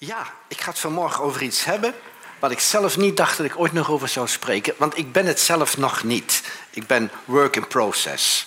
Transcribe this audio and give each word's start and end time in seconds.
Ja, 0.00 0.26
ik 0.48 0.60
ga 0.60 0.70
het 0.70 0.78
vanmorgen 0.78 1.24
over 1.24 1.42
iets 1.42 1.64
hebben 1.64 1.94
wat 2.38 2.50
ik 2.50 2.60
zelf 2.60 2.96
niet 2.96 3.16
dacht 3.16 3.36
dat 3.36 3.46
ik 3.46 3.58
ooit 3.58 3.72
nog 3.72 3.90
over 3.90 4.08
zou 4.08 4.28
spreken, 4.28 4.74
want 4.76 4.96
ik 4.96 5.12
ben 5.12 5.26
het 5.26 5.40
zelf 5.40 5.76
nog 5.76 6.02
niet. 6.02 6.42
Ik 6.70 6.86
ben 6.86 7.10
work 7.24 7.56
in 7.56 7.66
process. 7.66 8.46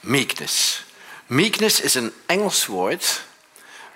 Meekness. 0.00 0.84
Meekness 1.26 1.80
is 1.80 1.94
een 1.94 2.12
Engels 2.26 2.66
woord 2.66 3.24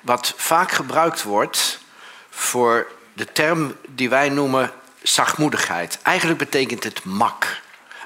wat 0.00 0.34
vaak 0.36 0.72
gebruikt 0.72 1.22
wordt 1.22 1.78
voor 2.30 2.92
de 3.12 3.32
term 3.32 3.76
die 3.88 4.08
wij 4.08 4.28
noemen 4.28 4.72
zachtmoedigheid. 5.02 5.98
Eigenlijk 6.02 6.38
betekent 6.38 6.84
het 6.84 7.04
mak. 7.04 7.60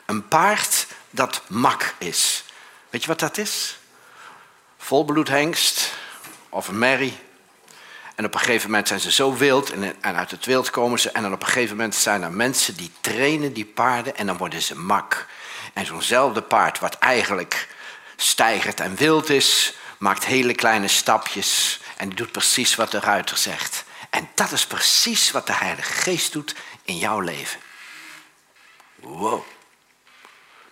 Een 0.06 0.28
paard 0.28 0.86
dat 1.10 1.42
mak 1.46 1.94
is. 1.98 2.44
Weet 2.90 3.02
je 3.02 3.08
wat 3.08 3.20
dat 3.20 3.38
is? 3.38 3.78
Volbloedhengst 4.78 5.92
of 6.48 6.68
een 6.68 6.78
merrie 6.78 7.18
en 8.14 8.24
op 8.24 8.34
een 8.34 8.40
gegeven 8.40 8.70
moment 8.70 8.88
zijn 8.88 9.00
ze 9.00 9.12
zo 9.12 9.36
wild 9.36 9.70
en, 9.70 10.16
uit 10.16 10.30
het 10.30 10.44
wild 10.44 10.70
komen 10.70 11.00
ze. 11.00 11.10
En 11.10 11.22
dan 11.22 11.32
op 11.32 11.40
een 11.40 11.46
gegeven 11.46 11.76
moment 11.76 11.94
zijn 11.94 12.22
er 12.22 12.32
mensen 12.32 12.76
die 12.76 12.90
trainen 13.00 13.52
die 13.52 13.64
paarden 13.64 14.16
en 14.16 14.26
dan 14.26 14.36
worden 14.36 14.62
ze 14.62 14.78
mak. 14.78 15.26
En 15.72 15.86
zo'nzelfde 15.86 16.42
paard 16.42 16.78
wat 16.78 16.98
eigenlijk 16.98 17.68
stijgert 18.16 18.80
en 18.80 18.96
wild 18.96 19.30
is, 19.30 19.74
maakt 19.98 20.24
hele 20.24 20.54
kleine 20.54 20.88
stapjes 20.88 21.80
en 21.96 22.08
doet 22.10 22.32
precies 22.32 22.74
wat 22.74 22.90
de 22.90 23.00
ruiter 23.00 23.36
zegt. 23.36 23.84
En 24.10 24.28
dat 24.34 24.52
is 24.52 24.66
precies 24.66 25.30
wat 25.30 25.46
de 25.46 25.52
Heilige 25.52 25.92
Geest 25.92 26.32
doet 26.32 26.54
in 26.82 26.98
jouw 26.98 27.20
leven. 27.20 27.60
Wow. 28.94 29.44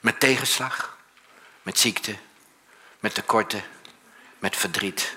Met 0.00 0.20
tegenslag, 0.20 0.97
met 1.62 1.78
ziekte, 1.78 2.16
met 3.00 3.14
tekorten, 3.14 3.64
met 4.38 4.56
verdriet 4.56 5.16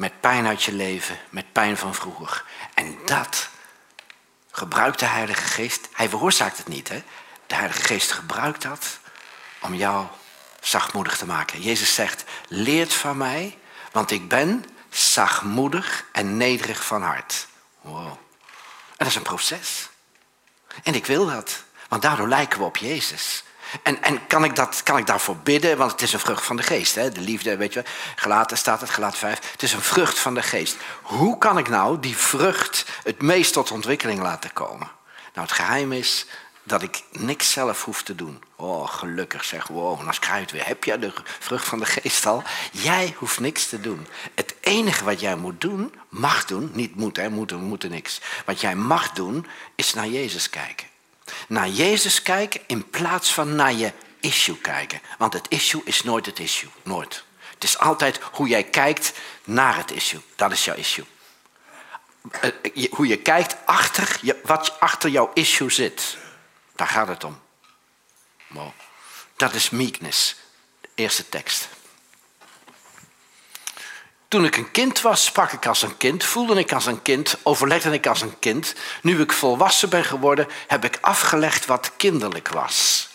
met 0.00 0.20
pijn 0.20 0.46
uit 0.46 0.62
je 0.62 0.72
leven, 0.72 1.18
met 1.28 1.52
pijn 1.52 1.76
van 1.76 1.94
vroeger. 1.94 2.44
En 2.74 2.98
dat 3.06 3.48
gebruikt 4.50 4.98
de 4.98 5.06
Heilige 5.06 5.42
Geest. 5.42 5.88
Hij 5.92 6.08
veroorzaakt 6.08 6.56
het 6.56 6.68
niet, 6.68 6.88
hè? 6.88 7.02
De 7.46 7.54
Heilige 7.54 7.82
Geest 7.82 8.12
gebruikt 8.12 8.62
dat 8.62 8.98
om 9.60 9.74
jou 9.74 10.06
zachtmoedig 10.60 11.16
te 11.16 11.26
maken. 11.26 11.62
Jezus 11.62 11.94
zegt: 11.94 12.24
Leert 12.48 12.92
van 12.92 13.16
mij, 13.16 13.58
want 13.92 14.10
ik 14.10 14.28
ben 14.28 14.64
zachtmoedig 14.90 16.04
en 16.12 16.36
nederig 16.36 16.84
van 16.84 17.02
hart. 17.02 17.46
Wow. 17.80 18.06
En 18.06 18.16
dat 18.96 19.06
is 19.06 19.14
een 19.14 19.22
proces. 19.22 19.88
En 20.82 20.94
ik 20.94 21.06
wil 21.06 21.26
dat, 21.26 21.64
want 21.88 22.02
daardoor 22.02 22.28
lijken 22.28 22.58
we 22.58 22.64
op 22.64 22.76
Jezus. 22.76 23.44
En, 23.82 24.02
en 24.02 24.26
kan, 24.26 24.44
ik 24.44 24.56
dat, 24.56 24.82
kan 24.82 24.98
ik 24.98 25.06
daarvoor 25.06 25.36
bidden? 25.36 25.76
Want 25.76 25.90
het 25.90 26.02
is 26.02 26.12
een 26.12 26.20
vrucht 26.20 26.44
van 26.44 26.56
de 26.56 26.62
geest. 26.62 26.94
Hè? 26.94 27.10
De 27.10 27.20
liefde, 27.20 27.56
weet 27.56 27.72
je 27.72 27.82
wel. 27.82 27.92
Gelaten 28.16 28.58
staat 28.58 28.80
het, 28.80 28.90
gelaat 28.90 29.16
5. 29.16 29.52
Het 29.52 29.62
is 29.62 29.72
een 29.72 29.80
vrucht 29.80 30.18
van 30.18 30.34
de 30.34 30.42
geest. 30.42 30.76
Hoe 31.02 31.38
kan 31.38 31.58
ik 31.58 31.68
nou 31.68 32.00
die 32.00 32.16
vrucht 32.16 32.84
het 33.02 33.22
meest 33.22 33.52
tot 33.52 33.70
ontwikkeling 33.70 34.20
laten 34.20 34.52
komen? 34.52 34.90
Nou, 35.34 35.46
het 35.46 35.56
geheim 35.56 35.92
is 35.92 36.26
dat 36.62 36.82
ik 36.82 37.02
niks 37.10 37.52
zelf 37.52 37.84
hoef 37.84 38.02
te 38.02 38.14
doen. 38.14 38.42
Oh, 38.56 38.88
gelukkig 38.88 39.44
zeg, 39.44 39.66
wow, 39.66 40.08
krijg 40.18 40.34
je 40.34 40.40
het 40.40 40.50
weer. 40.50 40.66
Heb 40.66 40.84
jij 40.84 40.98
de 40.98 41.12
vrucht 41.38 41.66
van 41.66 41.78
de 41.78 41.86
geest 41.86 42.26
al? 42.26 42.42
Jij 42.72 43.14
hoeft 43.18 43.40
niks 43.40 43.68
te 43.68 43.80
doen. 43.80 44.06
Het 44.34 44.54
enige 44.60 45.04
wat 45.04 45.20
jij 45.20 45.36
moet 45.36 45.60
doen, 45.60 45.94
mag 46.08 46.44
doen, 46.44 46.70
niet 46.74 46.96
moet, 46.96 47.16
hè, 47.16 47.28
moeten, 47.28 47.60
moeten 47.60 47.90
niks. 47.90 48.20
Wat 48.44 48.60
jij 48.60 48.74
mag 48.74 49.12
doen, 49.12 49.46
is 49.74 49.94
naar 49.94 50.08
Jezus 50.08 50.50
kijken 50.50 50.89
naar 51.48 51.68
Jezus 51.68 52.22
kijken 52.22 52.60
in 52.66 52.90
plaats 52.90 53.32
van 53.32 53.54
naar 53.54 53.72
je 53.72 53.92
issue 54.20 54.58
kijken. 54.58 55.00
Want 55.18 55.32
het 55.32 55.46
issue 55.48 55.82
is 55.84 56.02
nooit 56.02 56.26
het 56.26 56.38
issue. 56.38 56.70
Nooit. 56.82 57.24
Het 57.54 57.64
is 57.64 57.78
altijd 57.78 58.20
hoe 58.32 58.48
jij 58.48 58.64
kijkt 58.64 59.12
naar 59.44 59.76
het 59.76 59.90
issue. 59.90 60.20
Dat 60.36 60.52
is 60.52 60.64
jouw 60.64 60.76
issue. 60.76 61.04
Eh, 62.30 62.90
hoe 62.90 63.06
je 63.06 63.16
kijkt 63.16 63.56
achter, 63.64 64.20
wat 64.42 64.80
achter 64.80 65.10
jouw 65.10 65.30
issue 65.34 65.70
zit. 65.70 66.16
Daar 66.74 66.86
gaat 66.86 67.08
het 67.08 67.24
om. 67.24 67.40
Wow. 68.46 68.70
Dat 69.36 69.54
is 69.54 69.70
meekness. 69.70 70.36
Eerste 70.94 71.28
tekst. 71.28 71.68
Toen 74.30 74.44
ik 74.44 74.56
een 74.56 74.70
kind 74.70 75.00
was, 75.00 75.24
sprak 75.24 75.52
ik 75.52 75.66
als 75.66 75.82
een 75.82 75.96
kind, 75.96 76.24
voelde 76.24 76.58
ik 76.58 76.72
als 76.72 76.86
een 76.86 77.02
kind, 77.02 77.36
overlegde 77.42 77.92
ik 77.92 78.06
als 78.06 78.20
een 78.20 78.38
kind. 78.38 78.74
Nu 79.02 79.20
ik 79.20 79.32
volwassen 79.32 79.88
ben 79.88 80.04
geworden, 80.04 80.48
heb 80.66 80.84
ik 80.84 80.98
afgelegd 81.00 81.66
wat 81.66 81.92
kinderlijk 81.96 82.48
was. 82.48 83.08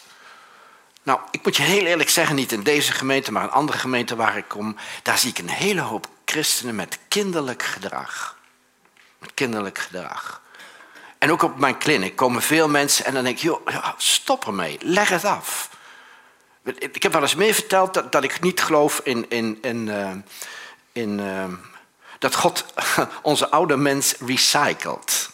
Nou, 1.04 1.20
ik 1.31 1.44
moet 1.44 1.56
je 1.56 1.64
heel 1.64 1.86
eerlijk 1.86 2.09
zeggen, 2.09 2.36
niet 2.36 2.52
in 2.52 2.64
deze 2.64 2.92
gemeente, 2.92 3.31
maar 3.31 3.44
in 3.44 3.52
andere 3.52 3.78
gemeenten 3.78 4.18
waar 4.18 4.38
ik 4.38 4.48
kom, 4.48 4.75
daar 5.04 5.18
zie 5.18 5.30
ik 5.30 5.38
een 5.38 5.50
hele 5.50 5.81
hoop 5.81 6.08
christenen 6.25 6.75
met 6.75 7.00
kinderlijk 7.08 7.64
gedrag. 7.64 8.38
Met 9.20 9.34
kinderlijk 9.34 9.78
gedrag. 9.78 10.42
En 11.18 11.31
ook 11.31 11.44
op 11.44 11.58
mijn 11.59 11.78
kliniek 11.78 12.16
komen 12.16 12.42
veel 12.42 12.70
mensen 12.70 13.06
en 13.06 13.14
dan 13.14 13.24
denk 13.24 13.36
ik, 13.36 13.44
joh, 13.44 13.68
stop 13.98 14.46
ermee, 14.46 14.78
leg 14.81 15.09
het 15.09 15.25
af. 15.25 15.70
Ik 16.64 17.04
heb 17.04 17.14
wel 17.14 17.22
eens 17.22 17.36
meer 17.36 17.54
verteld 17.54 17.94
dat, 17.94 18.12
dat 18.12 18.24
ik 18.24 18.42
niet 18.42 18.62
geloof 18.62 19.02
in, 19.04 19.30
in, 19.30 19.58
in, 19.62 19.88
uh, 19.88 20.12
in, 20.95 21.19
uh, 21.19 21.44
dat 22.19 22.35
God 22.35 22.66
onze 23.22 23.50
oude 23.50 23.78
mens 23.78 24.16
recycelt. 24.19 25.31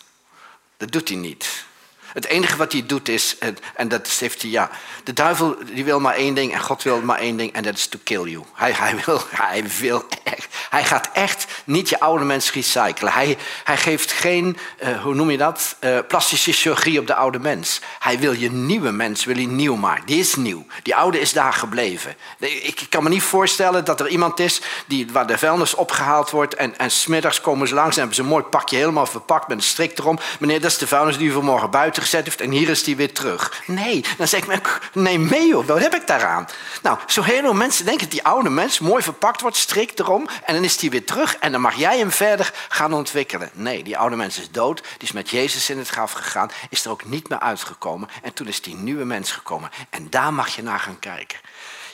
Dat 0.78 0.92
doet 0.92 1.08
hij 1.08 1.18
niet. 1.18 1.66
Het 2.14 2.26
enige 2.26 2.58
wat 2.58 2.72
hij 2.72 2.86
doet 2.86 3.10
is, 3.10 3.38
en 3.76 3.88
dat 3.88 4.08
heeft 4.08 4.42
hij, 4.42 4.52
ja, 4.52 4.70
de 5.04 5.14
duivel 5.14 5.58
die 5.66 5.84
wil 5.84 6.00
maar 6.00 6.14
één 6.14 6.34
ding 6.34 6.54
en 6.54 6.62
God 6.62 6.84
wil 6.84 7.02
maar 7.02 7.20
één 7.20 7.38
ding 7.38 7.54
en 7.54 7.64
dat 7.64 7.74
is 7.74 7.88
to 7.88 8.00
kill 8.04 8.24
you. 8.24 8.44
Hij, 8.54 8.72
hij, 8.72 8.96
wil, 9.06 9.22
hij 9.30 9.68
wil 9.80 10.06
echt, 10.24 10.48
hij 10.70 10.84
gaat 10.84 11.10
echt 11.14 11.46
niet 11.72 11.90
je 11.90 12.00
oude 12.00 12.26
mens 12.26 12.52
recyclen. 12.52 13.12
Hij, 13.14 13.38
hij 13.64 13.78
geeft 13.78 14.12
geen, 14.12 14.58
uh, 14.84 15.02
hoe 15.02 15.16
noem 15.16 15.32
je 15.32 15.38
dat, 15.38 15.76
uh, 15.80 16.00
plastische 16.08 16.52
chirurgie 16.52 17.00
op 17.00 17.08
de 17.08 17.16
oude 17.16 17.40
mens. 17.40 17.82
Hij 18.00 18.20
wil 18.20 18.32
je 18.34 18.52
nieuwe 18.52 18.92
mens, 18.92 19.26
wil 19.26 19.36
hij 19.36 19.46
nieuw 19.46 19.76
maken. 19.76 20.06
Die 20.06 20.20
is 20.20 20.36
nieuw. 20.36 20.66
Die 20.84 20.96
oude 20.96 21.20
is 21.20 21.34
daar 21.34 21.54
gebleven. 21.54 22.16
Ik 22.40 22.86
kan 22.90 23.04
me 23.04 23.10
niet 23.10 23.24
voorstellen 23.24 23.86
dat 23.86 24.00
er 24.00 24.08
iemand 24.08 24.40
is 24.40 24.62
die, 24.88 25.08
waar 25.12 25.28
de 25.28 25.38
vuilnis 25.38 25.76
opgehaald 25.76 26.30
wordt 26.30 26.56
en, 26.56 26.78
en 26.78 26.92
smiddags 26.92 27.42
komen 27.42 27.68
ze 27.68 27.74
langs 27.74 27.94
en 27.94 27.98
hebben 27.98 28.16
ze 28.16 28.22
een 28.22 28.28
mooi 28.28 28.44
pakje 28.44 28.78
helemaal 28.78 29.06
verpakt 29.06 29.48
met 29.48 29.58
een 29.58 29.64
strik 29.64 29.98
erom. 29.98 30.20
Meneer, 30.40 30.62
dat 30.62 30.72
is 30.72 30.78
de 30.78 30.88
vuilnis 30.88 31.18
die 31.18 31.28
u 31.28 31.32
vanmorgen 31.32 31.70
buiten 31.70 32.02
gezet 32.02 32.26
heeft 32.26 32.42
en 32.42 32.52
hier 32.52 32.70
is 32.70 32.84
die 32.84 32.96
weer 32.96 33.14
terug. 33.14 33.62
Nee, 33.66 34.04
dan 34.18 34.28
zeg 34.28 34.48
ik, 34.48 34.80
nee 34.94 35.20
mee 35.20 35.54
hoor, 35.54 35.66
wat 35.66 35.80
heb 35.80 35.96
ik 35.96 36.08
daaraan? 36.08 36.48
Nou, 36.82 36.98
zo 37.08 37.22
heel 37.22 37.42
veel 37.42 37.54
mensen 37.54 37.86
denken 37.86 38.04
dat 38.04 38.12
die 38.12 38.24
oude 38.24 38.50
mens 38.50 38.80
mooi 38.80 39.04
verpakt 39.04 39.42
wordt, 39.42 39.58
strikt 39.58 40.00
erom 40.00 40.28
en 40.46 40.54
dan 40.54 40.64
is 40.64 40.78
die 40.78 40.90
weer 40.90 41.06
terug 41.06 41.36
en 41.38 41.52
dan 41.52 41.61
mag 41.62 41.76
jij 41.76 41.98
hem 41.98 42.12
verder 42.12 42.54
gaan 42.70 42.94
ontwikkelen. 42.94 43.50
Nee, 43.54 43.84
die 43.84 43.98
oude 43.98 44.16
mens 44.16 44.40
is 44.40 44.52
dood, 44.52 44.84
die 44.84 45.08
is 45.08 45.12
met 45.12 45.30
Jezus 45.30 45.70
in 45.70 45.78
het 45.78 45.90
graf 45.90 46.12
gegaan, 46.12 46.52
is 46.70 46.86
er 46.86 46.92
ook 46.92 47.06
niet 47.06 47.30
meer 47.30 47.40
uitgekomen 47.40 48.10
en 48.22 48.34
toen 48.34 48.48
is 48.48 48.62
die 48.62 48.76
nieuwe 48.76 49.06
mens 49.06 49.32
gekomen 49.32 49.70
en 49.90 50.10
daar 50.10 50.34
mag 50.34 50.56
je 50.56 50.64
naar 50.64 50.80
gaan 50.80 51.00
kijken. 51.00 51.40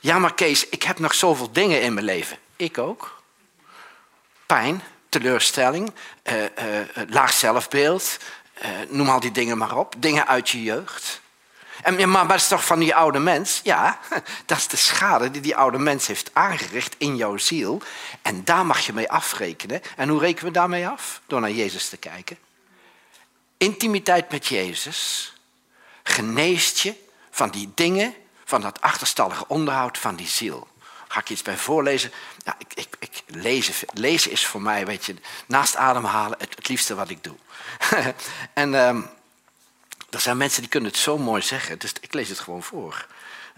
Ja, 0.02 0.20
maar 0.20 0.34
Kees, 0.34 0.70
ik 0.70 0.84
heb 0.84 1.00
nog 1.00 1.14
zoveel 1.14 1.52
dingen 1.52 1.82
in 1.82 1.94
mijn 1.94 2.06
leven. 2.06 2.38
Ik 2.56 2.78
ook. 2.78 3.22
Pijn, 4.46 4.84
teleurstelling, 5.10 5.94
uh, 6.24 6.42
uh, 6.42 6.50
laag 7.08 7.32
zelfbeeld, 7.32 8.18
noem 8.90 9.10
al 9.10 9.20
die 9.20 9.32
dingen 9.32 9.58
maar 9.58 9.78
op. 9.78 9.96
Dingen 9.98 10.28
uit 10.28 10.50
je 10.50 10.64
jeugd. 10.64 11.22
En, 11.84 12.10
maar 12.10 12.28
dat 12.28 12.38
is 12.38 12.48
toch 12.48 12.66
van 12.66 12.80
die 12.80 12.96
oude 12.96 13.20
mens? 13.20 13.60
Ja, 13.64 14.00
dat 14.46 14.58
is 14.58 14.68
de 14.68 14.78
schade 14.78 15.32
die 15.32 15.42
die 15.42 15.56
oude 15.56 15.78
mens 15.78 16.08
heeft 16.08 16.30
aangericht 16.34 16.96
in 16.98 17.16
jouw 17.16 17.38
ziel. 17.38 17.82
En 18.22 18.44
daar 18.44 18.66
mag 18.66 18.80
je 18.80 18.94
mee 18.94 19.12
afrekenen. 19.12 19.82
En 19.96 20.10
hoe 20.10 20.20
rekenen 20.20 20.46
we 20.46 20.60
daarmee 20.60 20.88
af? 20.88 21.22
Door 21.28 21.40
naar 21.42 21.52
Jezus 21.52 21.90
te 21.90 21.98
kijken. 21.98 22.38
Intimiteit 23.58 24.32
met 24.32 24.48
Jezus 24.48 25.34
geneest 26.04 26.80
je 26.80 26.94
van 27.32 27.50
die 27.50 27.72
dingen, 27.76 28.14
van 28.46 28.62
dat 28.62 28.82
achterstallige 28.82 29.48
onderhoud 29.48 29.98
van 29.98 30.16
die 30.16 30.28
ziel. 30.28 30.68
Ga 31.08 31.20
ik 31.20 31.30
iets 31.30 31.42
bij 31.42 31.58
voorlezen? 31.58 32.12
Ik, 32.58 32.74
ik, 32.74 32.88
ik, 33.00 33.24
lezen, 33.26 33.74
lezen 33.94 34.32
is 34.32 34.46
voor 34.46 34.62
mij, 34.62 34.86
weet 34.86 35.06
je, 35.06 35.16
naast 35.46 35.76
ademhalen 35.76 36.38
het, 36.40 36.68
liefste 36.68 36.96
wat 36.96 37.10
ik 37.10 37.24
doe. 37.24 37.36
en 38.54 38.74
um, 38.74 39.10
er 40.10 40.20
zijn 40.20 40.38
mensen 40.38 40.62
die 40.62 40.70
kunnen 40.70 40.90
het 40.90 41.00
zo 41.00 41.18
mooi 41.18 41.42
zeggen, 41.42 41.80
dus 41.80 41.94
ik 42.02 42.14
lees 42.14 42.30
het 42.30 42.40
gewoon 42.40 42.64
voor. 42.64 43.08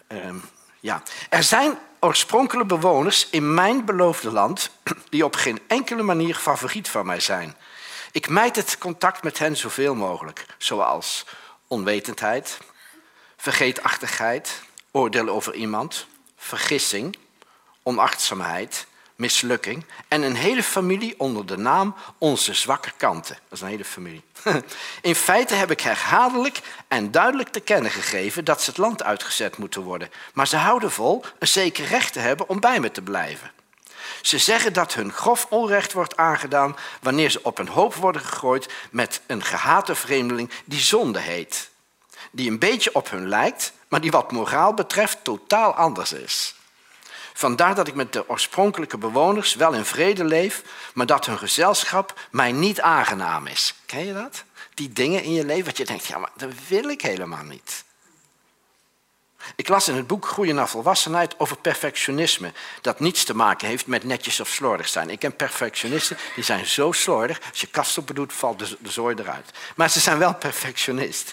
Um, 0.08 0.44
ja. 0.80 1.04
Er 1.30 1.44
zijn 1.44 1.78
oorspronkelijke 2.00 2.76
bewoners 2.76 3.28
in 3.30 3.54
mijn 3.54 3.86
beloofde 3.86 4.32
land 4.32 4.70
die 5.10 5.26
op 5.26 5.36
geen 5.36 5.60
enkele 5.68 6.04
manier 6.04 6.36
favoriet 6.36 6.90
van 6.90 7.06
mij 7.06 7.20
zijn. 7.20 7.56
Ik 8.12 8.30
mijd 8.30 8.56
het 8.56 8.78
contact 8.78 9.24
met 9.24 9.40
hen 9.40 9.58
zoveel 9.58 9.96
mogelijk, 9.96 10.46
zoals 10.58 11.26
onwetendheid, 11.68 12.58
vergeetachtigheid, 13.38 14.62
oordeel 14.92 15.28
over 15.28 15.54
iemand, 15.54 16.08
vergissing, 16.38 17.18
onachtzaamheid, 17.84 18.88
mislukking 19.20 19.86
en 20.08 20.22
een 20.22 20.36
hele 20.36 20.64
familie 20.64 21.14
onder 21.18 21.46
de 21.46 21.58
naam 21.58 21.96
Onze 22.18 22.54
Zwakke 22.54 22.92
Kanten. 22.98 23.36
Dat 23.36 23.58
is 23.58 23.62
een 23.62 23.68
hele 23.68 23.86
familie. 23.86 24.24
In 25.02 25.16
feite 25.16 25.54
heb 25.54 25.72
ik 25.72 25.82
herhaaldelijk 25.82 26.60
en 26.88 27.12
duidelijk 27.12 27.50
te 27.50 27.60
kennen 27.60 27.92
gegeven 27.92 28.46
dat 28.46 28.62
ze 28.62 28.70
het 28.70 28.80
land 28.80 29.04
uitgezet 29.04 29.58
moeten 29.58 29.82
worden. 29.82 30.10
Maar 30.34 30.48
ze 30.48 30.58
houden 30.58 30.92
vol 30.92 31.24
een 31.40 31.48
zeker 31.48 31.86
recht 31.86 32.14
te 32.14 32.20
hebben 32.20 32.50
om 32.50 32.60
bij 32.60 32.80
me 32.80 32.92
te 32.92 33.02
blijven. 33.02 33.52
Ze 34.22 34.38
zeggen 34.38 34.74
dat 34.74 34.94
hun 34.94 35.12
grof 35.12 35.46
onrecht 35.50 35.94
wordt 35.94 36.18
aangedaan 36.18 36.76
wanneer 37.02 37.30
ze 37.30 37.44
op 37.44 37.58
een 37.58 37.68
hoop 37.68 37.96
worden 37.96 38.22
gegooid 38.22 38.70
met 38.92 39.22
een 39.26 39.44
gehate 39.44 39.96
vreemdeling 39.96 40.52
die 40.66 40.80
zonde 40.80 41.20
heet. 41.20 41.70
Die 42.32 42.50
een 42.50 42.60
beetje 42.60 42.96
op 42.96 43.10
hun 43.10 43.28
lijkt, 43.28 43.74
maar 43.88 44.02
die 44.02 44.12
wat 44.12 44.32
moraal 44.32 44.74
betreft 44.74 45.24
totaal 45.24 45.74
anders 45.74 46.14
is. 46.14 46.54
Vandaar 47.40 47.76
dat 47.76 47.88
ik 47.88 47.96
met 47.96 48.14
de 48.14 48.30
oorspronkelijke 48.30 48.98
bewoners 48.98 49.56
wel 49.56 49.74
in 49.74 49.86
vrede 49.86 50.24
leef, 50.24 50.64
maar 50.94 51.06
dat 51.06 51.26
hun 51.26 51.38
gezelschap 51.38 52.20
mij 52.32 52.52
niet 52.52 52.82
aangenaam 52.82 53.48
is. 53.48 53.74
Ken 53.86 54.06
je 54.06 54.14
dat? 54.14 54.44
Die 54.74 54.94
dingen 54.94 55.24
in 55.24 55.34
je 55.34 55.46
leven 55.46 55.66
wat 55.66 55.78
je 55.78 55.86
denkt, 55.86 56.06
ja, 56.06 56.18
maar 56.18 56.32
dat 56.36 56.50
wil 56.68 56.90
ik 56.90 57.02
helemaal 57.02 57.44
niet. 57.44 57.84
Ik 59.56 59.68
las 59.68 59.88
in 59.88 59.96
het 59.96 60.08
boek 60.08 60.26
Groeien 60.26 60.56
naar 60.56 60.70
volwassenheid 60.70 61.40
over 61.40 61.58
perfectionisme. 61.58 62.54
Dat 62.82 63.00
niets 63.00 63.24
te 63.24 63.36
maken 63.36 63.68
heeft 63.68 63.88
met 63.88 64.04
netjes 64.04 64.40
of 64.40 64.48
slordig 64.48 64.88
zijn. 64.88 65.10
Ik 65.10 65.20
ken 65.20 65.36
perfectionisten 65.36 66.18
die 66.36 66.44
zijn 66.44 66.66
zo 66.66 66.92
slordig. 66.92 67.40
Als 67.50 67.62
je 67.62 67.68
kast 67.68 67.98
op 67.98 68.16
doet, 68.16 68.34
valt 68.34 68.60
de, 68.60 68.78
de 68.80 68.92
zooi 68.92 69.16
eruit. 69.16 69.52
Maar 69.76 69.90
ze 69.90 70.00
zijn 70.00 70.18
wel 70.18 70.36
perfectionist. 70.36 71.32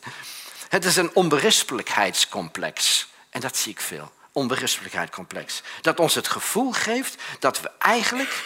Het 0.69 0.85
is 0.85 0.97
een 0.97 1.15
onberispelijkheidscomplex. 1.15 3.09
En 3.31 3.41
dat 3.41 3.57
zie 3.57 3.73
ik 3.73 3.81
veel. 3.81 4.15
Onberispelijkheidscomplex. 4.37 5.63
Dat 5.81 6.01
ons 6.01 6.15
het 6.15 6.29
gevoel 6.29 6.73
geeft 6.73 7.23
dat 7.39 7.61
we 7.61 7.71
eigenlijk 7.79 8.45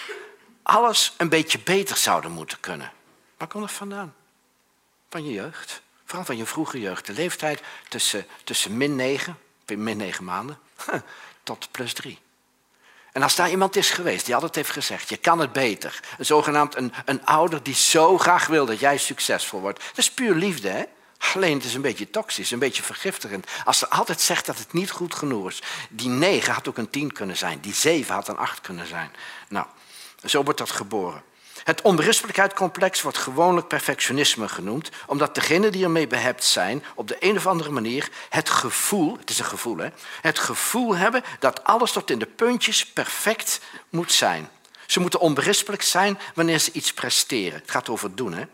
alles 0.62 1.14
een 1.16 1.28
beetje 1.28 1.58
beter 1.58 1.96
zouden 1.96 2.30
moeten 2.30 2.60
kunnen. 2.60 2.92
Waar 3.36 3.48
komt 3.48 3.64
dat 3.64 3.72
vandaan? 3.72 4.14
Van 5.08 5.24
je 5.24 5.32
jeugd. 5.32 5.82
Vooral 6.04 6.24
van 6.24 6.36
je 6.36 6.46
vroege 6.46 6.80
jeugd. 6.80 7.06
De 7.06 7.12
leeftijd 7.12 7.62
tussen, 7.88 8.26
tussen 8.44 8.76
min 8.76 8.96
9, 8.96 9.38
min 9.66 9.96
9 9.96 10.24
maanden, 10.24 10.58
tot 11.42 11.68
plus 11.70 11.92
3. 11.92 12.18
En 13.12 13.22
als 13.22 13.36
daar 13.36 13.50
iemand 13.50 13.76
is 13.76 13.90
geweest 13.90 14.24
die 14.24 14.34
altijd 14.34 14.54
heeft 14.54 14.70
gezegd, 14.70 15.08
je 15.08 15.16
kan 15.16 15.38
het 15.38 15.52
beter. 15.52 16.00
Een 16.18 16.26
zogenaamd 16.26 16.76
een, 16.76 16.92
een 17.04 17.24
ouder 17.24 17.62
die 17.62 17.74
zo 17.74 18.18
graag 18.18 18.46
wil 18.46 18.66
dat 18.66 18.80
jij 18.80 18.98
succesvol 18.98 19.60
wordt. 19.60 19.78
Dat 19.78 19.98
is 19.98 20.10
puur 20.10 20.34
liefde, 20.34 20.68
hè? 20.68 20.84
Alleen 21.34 21.56
het 21.56 21.64
is 21.64 21.74
een 21.74 21.80
beetje 21.80 22.10
toxisch, 22.10 22.50
een 22.50 22.58
beetje 22.58 22.82
vergiftigend. 22.82 23.46
Als 23.64 23.78
ze 23.78 23.88
altijd 23.88 24.20
zegt 24.20 24.46
dat 24.46 24.58
het 24.58 24.72
niet 24.72 24.90
goed 24.90 25.14
genoeg 25.14 25.48
is. 25.48 25.62
Die 25.88 26.08
9 26.08 26.52
had 26.52 26.68
ook 26.68 26.78
een 26.78 26.90
10 26.90 27.12
kunnen 27.12 27.36
zijn. 27.36 27.60
Die 27.60 27.74
7 27.74 28.14
had 28.14 28.28
een 28.28 28.36
8 28.36 28.60
kunnen 28.60 28.86
zijn. 28.86 29.10
Nou, 29.48 29.66
zo 30.24 30.42
wordt 30.42 30.58
dat 30.58 30.70
geboren. 30.70 31.22
Het 31.64 31.82
onberispelijkheidscomplex 31.82 33.02
wordt 33.02 33.18
gewoonlijk 33.18 33.66
perfectionisme 33.66 34.48
genoemd, 34.48 34.90
omdat 35.06 35.34
degenen 35.34 35.72
die 35.72 35.84
ermee 35.84 36.06
behept 36.06 36.44
zijn, 36.44 36.84
op 36.94 37.08
de 37.08 37.16
een 37.20 37.36
of 37.36 37.46
andere 37.46 37.70
manier 37.70 38.08
het 38.28 38.50
gevoel, 38.50 39.16
het 39.18 39.30
is 39.30 39.38
een 39.38 39.44
gevoel 39.44 39.76
hè, 39.76 39.88
het 40.20 40.38
gevoel 40.38 40.96
hebben 40.96 41.22
dat 41.38 41.64
alles 41.64 41.92
tot 41.92 42.10
in 42.10 42.18
de 42.18 42.26
puntjes 42.26 42.86
perfect 42.86 43.60
moet 43.88 44.12
zijn. 44.12 44.48
Ze 44.86 45.00
moeten 45.00 45.20
onberispelijk 45.20 45.82
zijn 45.82 46.18
wanneer 46.34 46.58
ze 46.58 46.72
iets 46.72 46.92
presteren. 46.92 47.60
Het 47.60 47.70
gaat 47.70 47.88
over 47.88 48.14
doen, 48.14 48.32
hè. 48.32 48.44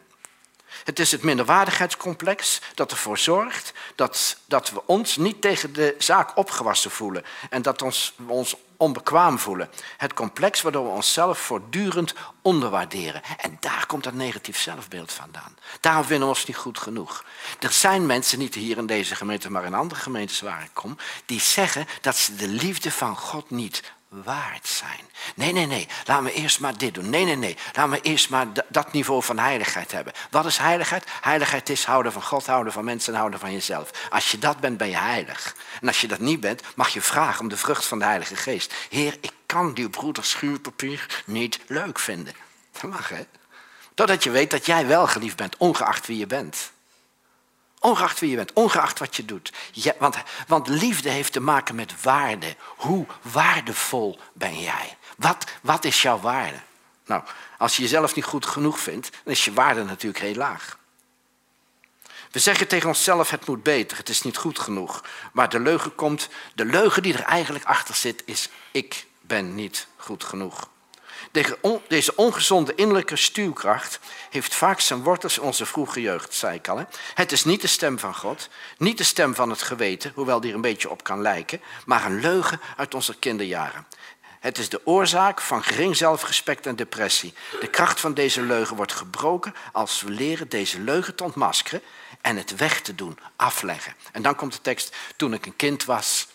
Het 0.85 0.99
is 0.99 1.13
het 1.13 1.23
minderwaardigheidscomplex 1.23 2.61
dat 2.75 2.91
ervoor 2.91 3.19
zorgt 3.19 3.73
dat, 3.95 4.37
dat 4.47 4.71
we 4.71 4.87
ons 4.87 5.17
niet 5.17 5.41
tegen 5.41 5.73
de 5.73 5.95
zaak 5.99 6.37
opgewassen 6.37 6.91
voelen 6.91 7.25
en 7.51 7.63
dat 7.63 7.83
ons, 7.83 8.15
we 8.17 8.33
ons 8.33 8.57
onbekwaam 8.77 9.39
voelen. 9.39 9.71
Het 9.97 10.15
complex 10.15 10.63
waardoor 10.63 10.85
we 10.85 10.91
onszelf 10.91 11.39
voortdurend 11.39 12.15
onderwaarderen. 12.43 13.23
En 13.39 13.57
daar 13.61 13.87
komt 13.87 14.05
dat 14.05 14.13
negatief 14.13 14.59
zelfbeeld 14.59 15.13
vandaan. 15.13 15.57
Daarom 15.81 16.05
vinden 16.05 16.29
we 16.29 16.35
ons 16.35 16.47
niet 16.47 16.57
goed 16.57 16.79
genoeg. 16.79 17.25
Er 17.61 17.73
zijn 17.73 18.07
mensen, 18.07 18.39
niet 18.39 18.55
hier 18.55 18.77
in 18.77 18.87
deze 18.87 19.15
gemeente, 19.15 19.51
maar 19.51 19.65
in 19.65 19.75
andere 19.75 20.01
gemeentes 20.01 20.41
waar 20.41 20.63
ik 20.63 20.71
kom, 20.73 20.97
die 21.25 21.41
zeggen 21.41 21.87
dat 22.01 22.17
ze 22.17 22.37
de 22.37 22.49
liefde 22.49 22.91
van 22.91 23.17
God 23.17 23.51
niet 23.51 23.83
waard 24.08 24.67
zijn. 24.67 25.00
Nee, 25.35 25.53
nee, 25.53 25.67
nee, 25.67 25.88
laten 26.05 26.25
we 26.25 26.32
eerst 26.32 26.61
maar 26.61 26.79
dit 26.79 26.94
doen. 26.94 27.11
Nee, 27.11 27.25
nee, 27.25 27.37
nee, 27.37 27.56
laten 27.73 27.91
we 27.91 28.00
eerst 28.00 28.31
maar 28.31 28.47
dat 28.69 28.93
niveau 28.93 29.23
van 29.23 29.38
heiligheid 29.38 29.93
hebben. 29.93 30.12
Wat 30.31 30.47
is 30.47 30.58
heiligheid? 30.58 31.05
Heiligheid 31.20 31.69
is 31.69 31.85
houden 31.85 32.12
van 32.12 32.23
God, 32.23 32.47
houden 32.47 32.73
van 32.73 32.85
mensen 32.85 33.12
en 33.12 33.19
houden 33.19 33.41
van 33.41 33.53
jezelf. 33.53 33.91
Als 34.11 34.31
je 34.31 34.38
dat 34.38 34.61
bent, 34.61 34.76
ben 34.76 34.88
je 34.88 34.97
heilig. 34.97 35.56
En 35.81 35.88
als 35.88 36.00
je 36.00 36.08
dat 36.08 36.19
niet 36.19 36.41
bent, 36.41 36.62
mag 36.75 36.88
je 36.88 37.00
vragen 37.00 37.41
om 37.41 37.49
de 37.49 37.56
vrucht 37.56 37.87
van 37.87 37.99
de 37.99 38.05
Heilige 38.05 38.37
Geest. 38.37 38.75
Heer, 38.91 39.17
ik 39.20 39.32
kan 39.47 39.75
die 39.75 39.91
broeder 39.91 40.25
schuurpapier 40.25 41.23
niet 41.25 41.61
leuk 41.67 41.99
vinden. 41.99 42.35
Dat 42.73 42.91
mag, 42.91 43.08
hè? 43.08 43.26
Totdat 43.94 44.25
je 44.25 44.31
weet 44.31 44.50
dat 44.50 44.67
jij 44.67 44.87
wel 44.87 45.06
geliefd 45.06 45.37
bent, 45.37 45.56
ongeacht 45.56 46.06
wie 46.06 46.19
je 46.19 46.26
bent. 46.26 46.70
Ongeacht 47.87 48.21
wie 48.21 48.31
je 48.31 48.37
bent, 48.37 48.53
ongeacht 48.53 48.99
wat 48.99 49.17
je 49.17 49.25
doet. 49.25 49.53
want, 49.99 50.17
want 50.47 50.69
liefde 50.69 51.11
heeft 51.11 51.33
te 51.33 51.41
maken 51.41 51.75
met 51.75 52.03
waarde. 52.03 52.56
Hoe 52.77 53.06
waardevol 53.23 54.19
ben 54.33 54.61
jij? 54.61 54.97
Wat, 55.17 55.44
wat 55.62 55.85
is 55.85 56.03
jouw 56.03 56.21
waarde? 56.21 56.56
Nou, 57.05 57.23
als 57.59 57.77
je 57.77 57.83
jezelf 57.83 58.15
niet 58.15 58.25
goed 58.25 58.47
genoeg 58.47 58.79
vindt, 58.79 59.11
dan 59.25 59.33
is 59.33 59.44
je 59.44 59.53
waarde 59.53 59.85
natuurlijk 59.85 60.25
heel 60.25 60.35
laag. 60.35 60.79
We 62.31 62.38
zeggen 62.38 62.69
tegen 62.69 62.88
onszelf, 62.88 63.31
het 63.31 63.47
moet 63.47 63.62
beter, 63.62 63.97
het 63.97 64.09
is 64.09 64.23
niet 64.23 64.37
goed 64.37 64.59
genoeg. 64.59 65.05
Maar 65.32 65.49
de 65.49 65.61
leugen 65.61 65.94
komt, 65.94 66.29
de 66.55 66.65
leugen 66.65 67.03
die 67.03 67.15
er 67.15 67.25
eigenlijk 67.25 67.65
achter 67.65 67.94
zit, 67.94 68.23
is 68.25 68.49
ik 68.71 69.06
ben 69.21 69.55
niet 69.55 69.87
goed 69.97 70.25
genoeg. 70.25 70.69
Deze 71.88 72.17
ongezonde 72.17 72.75
innerlijke 72.75 73.17
stuwkracht 73.17 73.99
heeft 74.31 74.55
vaak 74.55 74.81
zijn 74.81 75.03
wortels 75.03 75.38
in 75.38 75.44
onze 75.44 75.67
vroege 75.67 76.00
jeugd, 76.00 76.35
zei 76.35 76.55
ik 76.55 76.69
al. 76.69 76.87
Het 77.15 77.33
is 77.33 77.44
niet 77.44 77.61
de 77.61 77.67
stem 77.67 77.99
van 77.99 78.15
God, 78.15 78.49
niet 78.79 78.99
de 78.99 79.05
stem 79.05 79.35
van 79.35 79.50
het 79.50 79.62
geweten, 79.62 80.12
hoewel 80.15 80.41
die 80.41 80.50
er 80.50 80.56
een 80.56 80.62
beetje 80.62 80.91
op 80.91 81.03
kan 81.03 81.21
lijken, 81.21 81.61
maar 81.87 82.05
een 82.05 82.21
leugen 82.21 82.61
uit 82.77 82.94
onze 82.94 83.19
kinderjaren. 83.19 83.87
Het 84.41 84.59
is 84.59 84.69
de 84.69 84.81
oorzaak 84.85 85.41
van 85.41 85.65
gering 85.65 85.97
zelfrespect 85.97 86.67
en 86.67 86.77
depressie. 86.77 87.35
De 87.61 87.67
kracht 87.67 88.00
van 88.00 88.15
deze 88.15 88.43
leugen 88.43 88.77
wordt 88.77 88.93
gebroken 88.93 89.55
als 89.73 90.03
we 90.03 90.11
leren 90.11 90.49
deze 90.49 90.81
leugen 90.81 91.15
te 91.15 91.25
ontmaskeren 91.25 91.82
en 92.21 92.37
het 92.37 92.56
weg 92.56 92.81
te 92.81 92.94
doen, 92.94 93.19
afleggen. 93.37 93.94
En 94.12 94.23
dan 94.23 94.35
komt 94.35 94.53
de 94.53 94.61
tekst, 94.61 94.97
toen 95.17 95.32
ik 95.32 95.47
een 95.47 95.56
kind 95.56 95.85
was, 95.85 96.29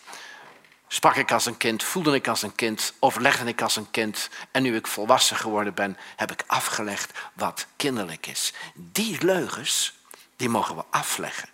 sprak 0.92 1.16
ik 1.16 1.32
als 1.32 1.46
een 1.46 1.56
kind, 1.56 1.82
voelde 1.82 2.14
ik 2.14 2.28
als 2.28 2.42
een 2.42 2.54
kind, 2.54 2.92
overlegde 2.98 3.44
ik 3.44 3.62
als 3.62 3.76
een 3.76 3.90
kind. 3.90 4.28
En 4.50 4.62
nu 4.62 4.76
ik 4.76 4.86
volwassen 4.86 5.36
geworden 5.36 5.74
ben, 5.74 5.96
heb 6.16 6.32
ik 6.32 6.44
afgelegd 6.46 7.18
wat 7.32 7.66
kinderlijk 7.76 8.26
is. 8.26 8.52
Die 8.74 9.24
leugens, 9.24 9.94
die 10.36 10.48
mogen 10.48 10.76
we 10.76 10.84
afleggen. 10.90 11.48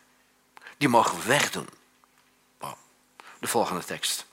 Die 0.76 0.88
mogen 0.88 1.19
we 1.19 1.26
wegdoen. 1.26 1.69
De 3.40 3.46
volgende 3.46 3.85
tekst. 3.85 4.26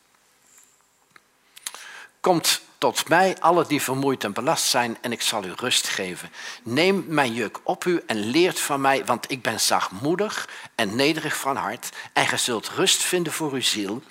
Komt 2.19 2.61
tot 2.77 3.09
mij 3.09 3.37
alle 3.39 3.65
die 3.65 3.81
vermoeid 3.81 4.23
en 4.23 4.33
belast 4.33 4.65
zijn 4.65 4.97
en 5.01 5.11
ik 5.11 5.21
zal 5.21 5.43
u 5.43 5.51
rust 5.55 5.87
geven. 5.87 6.31
Neem 6.63 7.05
mijn 7.07 7.33
juk 7.33 7.59
op 7.63 7.85
u 7.85 8.03
en 8.07 8.17
leert 8.19 8.59
van 8.59 8.81
mij, 8.81 9.05
want 9.05 9.31
ik 9.31 9.41
ben 9.41 9.59
zachtmoedig 9.59 10.49
en 10.75 10.95
nederig 10.95 11.37
van 11.37 11.55
hart 11.55 11.89
en 12.13 12.27
ge 12.27 12.37
zult 12.37 12.69
rust 12.69 13.03
vinden 13.03 13.33
voor 13.33 13.51
uw 13.51 13.61
ziel 13.61 14.03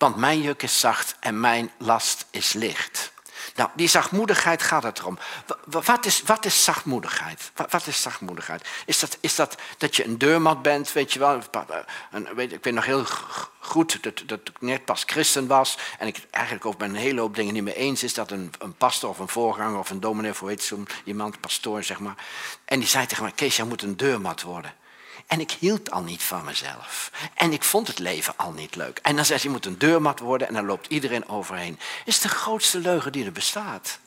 want 0.00 0.16
mijn 0.16 0.40
juk 0.42 0.62
is 0.62 0.80
zacht 0.80 1.16
en 1.20 1.40
mijn 1.40 1.70
last 1.78 2.26
is 2.30 2.52
licht. 2.52 3.12
Nou, 3.54 3.70
die 3.74 3.88
zachtmoedigheid 3.88 4.62
gaat 4.62 4.82
het 4.82 4.98
erom. 4.98 5.18
Wat 5.64 6.06
is, 6.06 6.22
wat 6.22 6.44
is 6.44 6.64
zachtmoedigheid? 6.64 7.50
Wat, 7.70 7.86
is 7.86 8.02
zachtmoedigheid? 8.02 8.68
Is 8.86 8.98
dat, 8.98 9.18
is 9.20 9.34
dat 9.34 9.56
dat 9.78 9.96
je 9.96 10.04
een 10.04 10.18
deurmat 10.18 10.62
bent, 10.62 10.92
weet 10.92 11.12
je 11.12 11.18
wel? 11.18 11.40
Een, 12.10 12.28
weet, 12.34 12.52
ik 12.52 12.64
weet 12.64 12.74
nog 12.74 12.84
heel 12.84 13.04
goed 13.58 14.02
dat, 14.02 14.22
dat 14.26 14.40
ik 14.44 14.60
net 14.60 14.84
pas 14.84 15.02
christen 15.06 15.46
was. 15.46 15.78
En 15.98 16.06
ik 16.06 16.26
eigenlijk 16.30 16.78
met 16.78 16.88
een 16.88 16.94
hele 16.94 17.20
hoop 17.20 17.34
dingen 17.34 17.54
niet 17.54 17.62
mee 17.62 17.76
eens 17.76 18.02
is. 18.02 18.14
Dat 18.14 18.30
een, 18.30 18.50
een 18.58 18.74
of 19.02 19.18
een 19.18 19.28
voorganger 19.28 19.78
of 19.78 19.90
een 19.90 20.00
dominee, 20.00 20.32
hoe 20.38 20.48
heet 20.48 20.62
zo'n 20.62 20.88
iemand, 21.04 21.40
pastoor 21.40 21.82
zeg 21.82 21.98
maar. 21.98 22.16
En 22.64 22.78
die 22.78 22.88
zei 22.88 23.06
tegen 23.06 23.22
mij, 23.22 23.32
Kees, 23.32 23.56
jij 23.56 23.66
moet 23.66 23.82
een 23.82 23.96
deurmat 23.96 24.42
worden. 24.42 24.74
En 25.30 25.40
ik 25.40 25.50
hield 25.50 25.90
al 25.90 26.02
niet 26.02 26.22
van 26.22 26.44
mezelf. 26.44 27.10
En 27.34 27.52
ik 27.52 27.64
vond 27.64 27.86
het 27.86 27.98
leven 27.98 28.34
al 28.36 28.52
niet 28.52 28.74
leuk. 28.76 28.98
En 29.02 29.16
dan 29.16 29.24
zegt 29.24 29.42
je 29.42 29.50
moet 29.50 29.66
een 29.66 29.78
deurmat 29.78 30.18
worden 30.18 30.48
en 30.48 30.54
dan 30.54 30.66
loopt 30.66 30.86
iedereen 30.86 31.28
overheen. 31.28 31.78
Is 32.04 32.20
de 32.20 32.28
grootste 32.28 32.78
leugen 32.78 33.12
die 33.12 33.24
er 33.24 33.32
bestaat. 33.32 33.98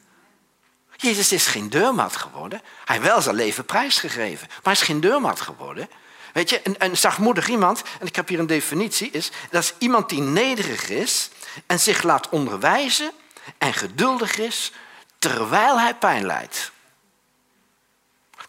Jezus 0.96 1.32
is 1.32 1.48
geen 1.48 1.70
deurmat 1.70 2.16
geworden. 2.16 2.62
Hij 2.86 2.96
heeft 2.96 3.08
wel 3.08 3.22
zijn 3.22 3.36
leven 3.36 3.66
prijsgegeven. 3.66 4.48
Maar 4.48 4.60
hij 4.64 4.74
is 4.74 4.82
geen 4.82 5.00
deurmat 5.00 5.42
geworden. 5.42 5.90
Weet 6.34 6.50
je, 6.50 6.62
een, 6.64 6.76
een 6.78 6.98
zachtmoedig 6.98 7.48
iemand, 7.48 7.82
en 8.00 8.08
ik 8.08 8.16
heb 8.16 8.28
hier 8.28 8.40
een 8.40 8.48
definitie, 8.48 9.12
is 9.12 9.32
dat 9.50 9.64
is 9.64 9.74
iemand 9.78 10.10
die 10.10 10.22
nederig 10.22 10.90
is 10.90 11.30
en 11.66 11.80
zich 11.80 12.04
laat 12.04 12.30
onderwijzen 12.30 13.12
en 13.58 13.74
geduldig 13.74 14.38
is 14.38 14.72
terwijl 15.20 15.80
hij 15.80 15.96
pijn 15.96 16.26
lijdt. 16.26 16.72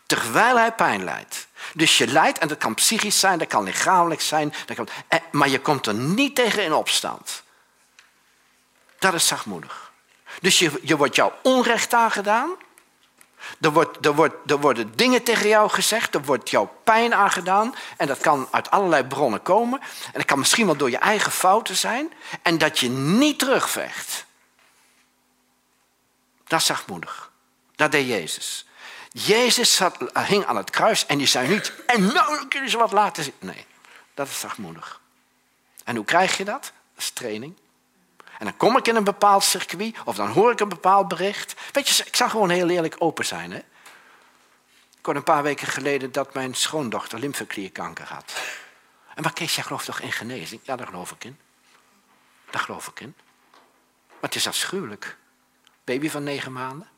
Terwijl 0.07 0.59
hij 0.59 0.73
pijn 0.73 1.05
lijdt. 1.05 1.47
Dus 1.73 1.99
je 1.99 2.07
lijdt, 2.07 2.39
en 2.39 2.49
dat 2.49 2.59
kan 2.59 2.75
psychisch 2.75 3.21
zijn, 3.21 3.39
dat 3.39 3.49
kan 3.49 3.65
lichamelijk 3.65 4.21
zijn, 4.21 4.55
dat 4.67 4.77
kan, 4.77 4.89
eh, 5.09 5.19
maar 5.31 5.49
je 5.49 5.61
komt 5.61 5.87
er 5.87 5.95
niet 5.95 6.35
tegen 6.35 6.65
in 6.65 6.73
opstand. 6.73 7.43
Dat 8.99 9.15
is 9.15 9.27
zachtmoedig. 9.27 9.93
Dus 10.41 10.59
je, 10.59 10.81
je 10.83 10.97
wordt 10.97 11.17
jouw 11.17 11.33
onrecht 11.43 11.95
aangedaan. 11.95 12.51
Er, 13.61 13.73
wordt, 13.73 14.07
er, 14.07 14.15
wordt, 14.15 14.51
er 14.51 14.61
worden 14.61 14.97
dingen 14.97 15.23
tegen 15.23 15.49
jou 15.49 15.71
gezegd, 15.71 16.15
er 16.15 16.23
wordt 16.23 16.51
jouw 16.51 16.75
pijn 16.85 17.15
aangedaan. 17.15 17.75
En 17.97 18.07
dat 18.07 18.19
kan 18.19 18.49
uit 18.51 18.71
allerlei 18.71 19.05
bronnen 19.05 19.43
komen. 19.43 19.81
En 19.81 20.13
dat 20.13 20.25
kan 20.25 20.39
misschien 20.39 20.67
wel 20.67 20.77
door 20.77 20.91
je 20.91 20.99
eigen 20.99 21.33
fouten 21.33 21.77
zijn. 21.77 22.13
En 22.43 22.59
dat 22.59 22.79
je 22.79 22.89
niet 22.89 23.39
terugvecht. 23.39 24.27
Dat 26.47 26.61
is 26.61 26.67
zachtmoedig. 26.67 27.31
Dat 27.75 27.93
deed 27.93 28.09
Jezus. 28.09 28.67
Jezus 29.17 29.77
zat, 29.77 29.97
hing 30.27 30.45
aan 30.45 30.57
het 30.57 30.71
kruis 30.71 31.07
en 31.07 31.19
die 31.19 31.27
zei 31.27 31.49
niet, 31.49 31.73
en 31.87 32.13
nou 32.13 32.49
kun 32.49 32.63
je 32.63 32.69
ze 32.69 32.79
wat 32.79 32.93
laten 32.93 33.25
zien. 33.25 33.35
Nee, 33.39 33.67
dat 34.15 34.29
is 34.29 34.41
zachtmoedig. 34.41 35.01
En 35.85 35.97
hoe 35.97 36.05
krijg 36.05 36.37
je 36.37 36.45
dat? 36.45 36.63
Dat 36.63 37.03
is 37.03 37.11
training. 37.11 37.57
En 38.39 38.45
dan 38.45 38.57
kom 38.57 38.77
ik 38.77 38.89
in 38.89 38.97
een 38.97 39.05
bepaald 39.05 39.45
circuit 39.45 39.97
of 40.05 40.17
dan 40.17 40.29
hoor 40.29 40.53
ik 40.53 40.61
een 40.61 40.69
bepaald 40.69 41.09
bericht. 41.09 41.55
Weet 41.73 41.89
je, 41.89 42.05
ik 42.05 42.17
zou 42.17 42.31
gewoon 42.31 42.51
heel 42.51 42.69
eerlijk 42.69 42.97
open 42.99 43.27
zijn. 43.27 43.51
Hè? 43.53 43.59
Ik 44.99 45.05
hoorde 45.05 45.19
een 45.19 45.35
paar 45.35 45.43
weken 45.43 45.67
geleden 45.67 46.13
dat 46.13 46.35
mijn 46.35 46.55
schoondochter 46.55 47.19
lymfeklierkanker 47.19 48.07
had. 48.07 48.33
En 49.15 49.23
maar 49.23 49.33
Kees, 49.33 49.55
jij 49.55 49.65
gelooft 49.65 49.85
toch 49.85 50.01
in 50.01 50.13
genezing? 50.13 50.61
Ja, 50.65 50.77
daar 50.77 50.87
geloof 50.87 51.11
ik 51.11 51.25
in. 51.25 51.39
Daar 52.51 52.63
geloof 52.63 52.87
ik 52.87 53.01
in. 53.01 53.15
Maar 54.09 54.31
het 54.31 54.35
is 54.35 54.47
afschuwelijk. 54.47 55.17
Baby 55.85 56.11
van 56.11 56.23
negen 56.23 56.53
maanden. 56.53 56.89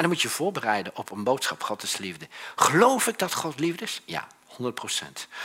En 0.00 0.06
dan 0.06 0.14
moet 0.14 0.24
je 0.24 0.28
voorbereiden 0.28 0.96
op 0.96 1.10
een 1.10 1.24
boodschap, 1.24 1.62
God 1.62 1.82
is 1.82 1.96
liefde. 1.96 2.28
Geloof 2.56 3.06
ik 3.06 3.18
dat 3.18 3.34
God 3.34 3.58
liefde 3.58 3.84
is? 3.84 4.02
Ja, 4.04 4.26
100%. 4.62 4.72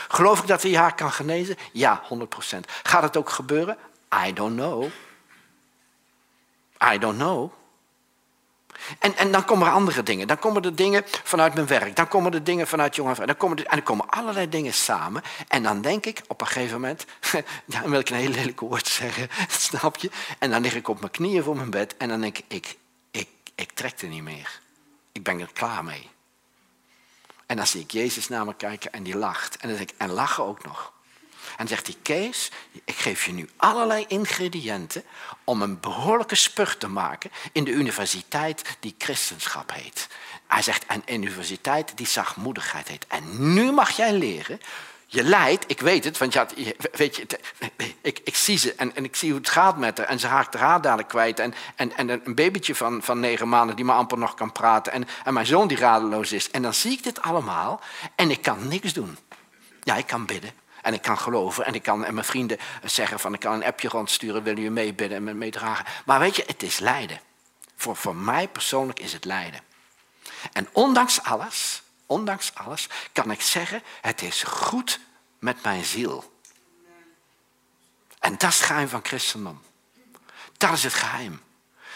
Geloof 0.08 0.40
ik 0.40 0.48
dat 0.48 0.62
hij 0.64 0.76
haar 0.76 0.96
kan 0.96 1.12
genezen? 1.12 1.56
Ja, 1.72 2.04
100%. 2.04 2.60
Gaat 2.84 3.04
het 3.04 3.18
ook 3.18 3.30
gebeuren? 3.30 3.78
I 4.28 4.34
don't 4.34 4.56
know. 4.56 4.84
I 6.94 6.98
don't 6.98 7.18
know. 7.18 7.52
En, 9.00 9.18
en 9.18 9.32
dan 9.32 9.46
komen 9.46 9.68
er 9.68 9.74
andere 9.74 10.04
dingen. 10.04 10.28
Dan 10.28 10.40
komen 10.40 10.64
er 10.64 10.76
dingen 10.76 11.04
vanuit 11.24 11.54
mijn 11.54 11.68
werk. 11.68 11.96
Dan 11.96 12.08
komen 12.08 12.34
er 12.34 12.44
dingen 12.44 12.68
vanuit 12.68 12.96
jonge 12.96 13.26
Dan 13.26 13.38
komen 13.38 13.58
er, 13.58 13.66
en 13.66 13.76
dan 13.76 13.86
komen 13.86 14.10
allerlei 14.10 14.50
dingen 14.50 14.74
samen. 14.74 15.24
En 15.48 15.64
dan 15.64 15.82
denk 15.82 16.06
ik 16.06 16.22
op 16.28 16.42
een 16.42 16.48
gegeven 16.48 16.82
moment... 16.82 17.06
Dan 17.66 17.90
wil 17.90 18.00
ik 18.00 18.10
een 18.10 18.16
heel 18.16 18.30
lelijk 18.30 18.60
woord 18.60 18.88
zeggen. 18.88 19.30
Snap 19.50 19.98
je? 19.98 20.10
En 20.40 20.50
dan 20.50 20.62
lig 20.62 20.76
ik 20.76 20.88
op 20.88 21.00
mijn 21.00 21.12
knieën 21.12 21.44
voor 21.44 21.56
mijn 21.56 21.70
bed. 21.70 21.98
En 21.98 22.10
dan 22.10 22.22
denk 22.22 22.38
ik, 22.38 22.46
ik, 22.48 22.78
ik, 23.56 23.72
trek 23.72 24.02
er 24.02 24.08
niet 24.08 24.24
meer. 24.24 24.60
Ik 25.12 25.24
ben 25.24 25.40
er 25.40 25.54
klaar 25.54 25.84
mee. 25.84 26.10
En 27.46 27.56
dan 27.58 27.68
zie 27.68 27.82
ik 27.82 27.92
Jezus 27.92 28.28
naar 28.28 28.46
me 28.46 28.56
kijken 28.56 28.92
en 28.92 29.04
die 29.04 29.18
lacht. 29.18 29.58
En 29.58 29.70
dan 29.70 29.80
ik, 29.80 29.94
en 29.98 30.10
lachen 30.10 30.44
ook 30.44 30.64
nog. 30.64 30.94
En 31.58 31.68
zegt 31.68 31.88
hij, 31.88 31.96
Kees, 32.02 32.52
ik 32.84 32.96
geef 32.96 33.26
je 33.26 33.32
nu 33.32 33.50
allerlei 33.56 34.06
ingrediënten 34.08 35.04
om 35.44 35.62
een 35.62 35.80
behoorlijke 35.80 36.36
spurt 36.36 36.80
te 36.80 36.88
maken 36.88 37.32
in 37.52 37.64
de 37.64 37.72
universiteit 37.72 38.78
die 38.80 38.96
christenschap 38.98 39.72
heet. 39.74 40.08
Hij 40.48 40.62
zegt, 40.62 40.84
een 40.88 41.14
universiteit 41.14 41.98
die 41.98 42.08
zachtmoedigheid 42.08 42.88
heet. 42.88 43.08
En 43.08 43.54
nu 43.54 43.72
mag 43.72 43.96
jij 43.96 44.14
leren 44.14 44.60
je 45.16 45.24
lijdt, 45.24 45.64
ik 45.68 45.80
weet 45.80 46.04
het, 46.04 46.18
want 46.18 46.34
ja, 46.34 46.48
weet 46.92 47.16
je, 47.16 47.26
ik, 48.02 48.20
ik 48.24 48.36
zie 48.36 48.58
ze 48.58 48.74
en, 48.76 48.96
en 48.96 49.04
ik 49.04 49.16
zie 49.16 49.30
hoe 49.30 49.40
het 49.40 49.50
gaat 49.50 49.78
met 49.78 49.98
haar. 49.98 50.08
En 50.08 50.20
ze 50.20 50.28
haakt 50.28 50.54
haar 50.54 50.82
dadelijk 50.82 51.08
kwijt. 51.08 51.40
En, 51.40 51.54
en, 51.76 51.98
en 51.98 52.10
een 52.10 52.36
babytje 52.36 52.76
van, 52.76 53.04
van 53.04 53.20
negen 53.20 53.50
maanden 53.50 53.76
die 53.76 53.86
maar 53.86 53.96
amper 53.96 54.18
nog 54.18 54.34
kan 54.34 54.52
praten. 54.52 54.94
En, 54.94 55.08
en 55.24 55.34
mijn 55.34 55.46
zoon 55.46 55.68
die 55.68 55.78
radeloos 55.78 56.32
is. 56.32 56.52
En 56.52 56.62
dan 56.62 56.74
zie 56.74 56.92
ik 56.92 57.04
dit 57.04 57.22
allemaal 57.22 57.82
en 58.16 58.32
ik 58.32 58.42
kan 58.42 58.68
niks 58.68 58.94
doen. 58.94 59.18
Ja, 59.84 59.96
ik 59.96 60.08
kan 60.08 60.26
bidden. 60.26 60.52
En 60.82 60.94
ik 60.94 61.02
kan 61.02 61.18
geloven 61.18 61.66
en 61.66 61.74
ik 61.74 61.84
kan 61.84 62.06
en 62.06 62.14
mijn 62.14 62.26
vrienden 62.26 62.58
zeggen 62.84 63.20
van 63.20 63.34
ik 63.34 63.40
kan 63.40 63.54
een 63.54 63.66
appje 63.66 63.88
rondsturen, 63.88 64.44
willen 64.44 64.62
jullie 64.62 64.84
meebidden 64.84 65.18
en 65.18 65.24
me 65.24 65.34
meedragen. 65.34 65.86
Maar 66.06 66.20
weet 66.20 66.36
je, 66.36 66.44
het 66.48 66.64
is 66.64 66.80
lijden. 66.80 67.20
Voor, 67.76 67.96
voor 67.96 68.16
mij 68.16 68.48
persoonlijk 68.48 69.00
is 69.00 69.14
het 69.14 69.26
lijden. 69.26 69.60
En 70.54 70.68
ondanks 70.72 71.22
alles, 71.24 71.82
ondanks 72.06 72.52
alles, 72.54 72.90
kan 73.12 73.32
ik 73.32 73.42
zeggen, 73.42 73.84
het 74.02 74.22
is 74.22 74.44
goed 74.44 75.00
met 75.40 75.64
mijn 75.64 75.86
ziel. 75.86 76.34
En 78.20 78.38
dat 78.38 78.50
is 78.50 78.58
het 78.58 78.66
geheim 78.66 78.88
van 78.88 79.00
christendom. 79.04 79.62
Dat 80.58 80.72
is 80.72 80.84
het 80.84 80.94
geheim. 80.94 81.42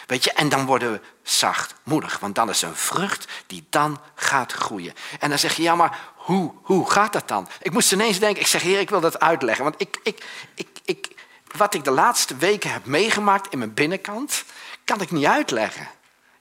Weet 0.06 0.24
je, 0.24 0.32
en 0.32 0.48
dan 0.48 0.66
worden 0.66 0.92
we 0.92 1.00
zachtmoedig, 1.22 2.18
want 2.18 2.34
dan 2.34 2.48
is 2.48 2.62
een 2.62 2.76
vrucht 2.76 3.28
die 3.46 3.66
dan 3.70 4.00
gaat 4.14 4.52
groeien. 4.52 4.94
En 5.18 5.28
dan 5.28 5.38
zeg 5.38 5.56
je, 5.56 5.62
ja, 5.62 5.74
maar 5.74 5.98
hoe, 6.16 6.52
hoe 6.62 6.90
gaat 6.90 7.12
dat 7.12 7.28
dan? 7.28 7.48
Ik 7.62 7.72
moest 7.72 7.92
ineens 7.92 8.18
denken, 8.18 8.40
ik 8.40 8.46
zeg, 8.46 8.62
heer, 8.62 8.80
ik 8.80 8.90
wil 8.90 9.00
dat 9.00 9.20
uitleggen. 9.20 9.64
Want 9.64 9.80
ik, 9.80 10.00
ik, 10.02 10.24
ik, 10.54 10.68
ik, 10.84 11.08
wat 11.56 11.74
ik 11.74 11.84
de 11.84 11.90
laatste 11.90 12.36
weken 12.36 12.72
heb 12.72 12.84
meegemaakt 12.86 13.52
in 13.52 13.58
mijn 13.58 13.74
binnenkant, 13.74 14.44
kan 14.84 15.00
ik 15.00 15.10
niet 15.10 15.24
uitleggen. 15.24 15.88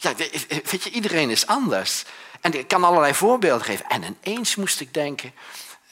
Ja, 0.02 0.16
weet 0.64 0.84
je, 0.84 0.90
iedereen 0.90 1.30
is 1.30 1.48
anders. 1.48 2.06
En 2.42 2.54
ik 2.54 2.68
kan 2.68 2.84
allerlei 2.84 3.14
voorbeelden 3.14 3.66
geven. 3.66 3.86
En 3.88 4.18
ineens 4.24 4.56
moest 4.56 4.80
ik 4.80 4.94
denken 4.94 5.34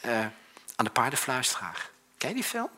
uh, 0.05 0.19
aan 0.75 0.85
de 0.85 0.89
paardenfluisteraar. 0.89 1.89
Ken 2.17 2.29
je 2.29 2.35
die 2.35 2.43
film? 2.43 2.69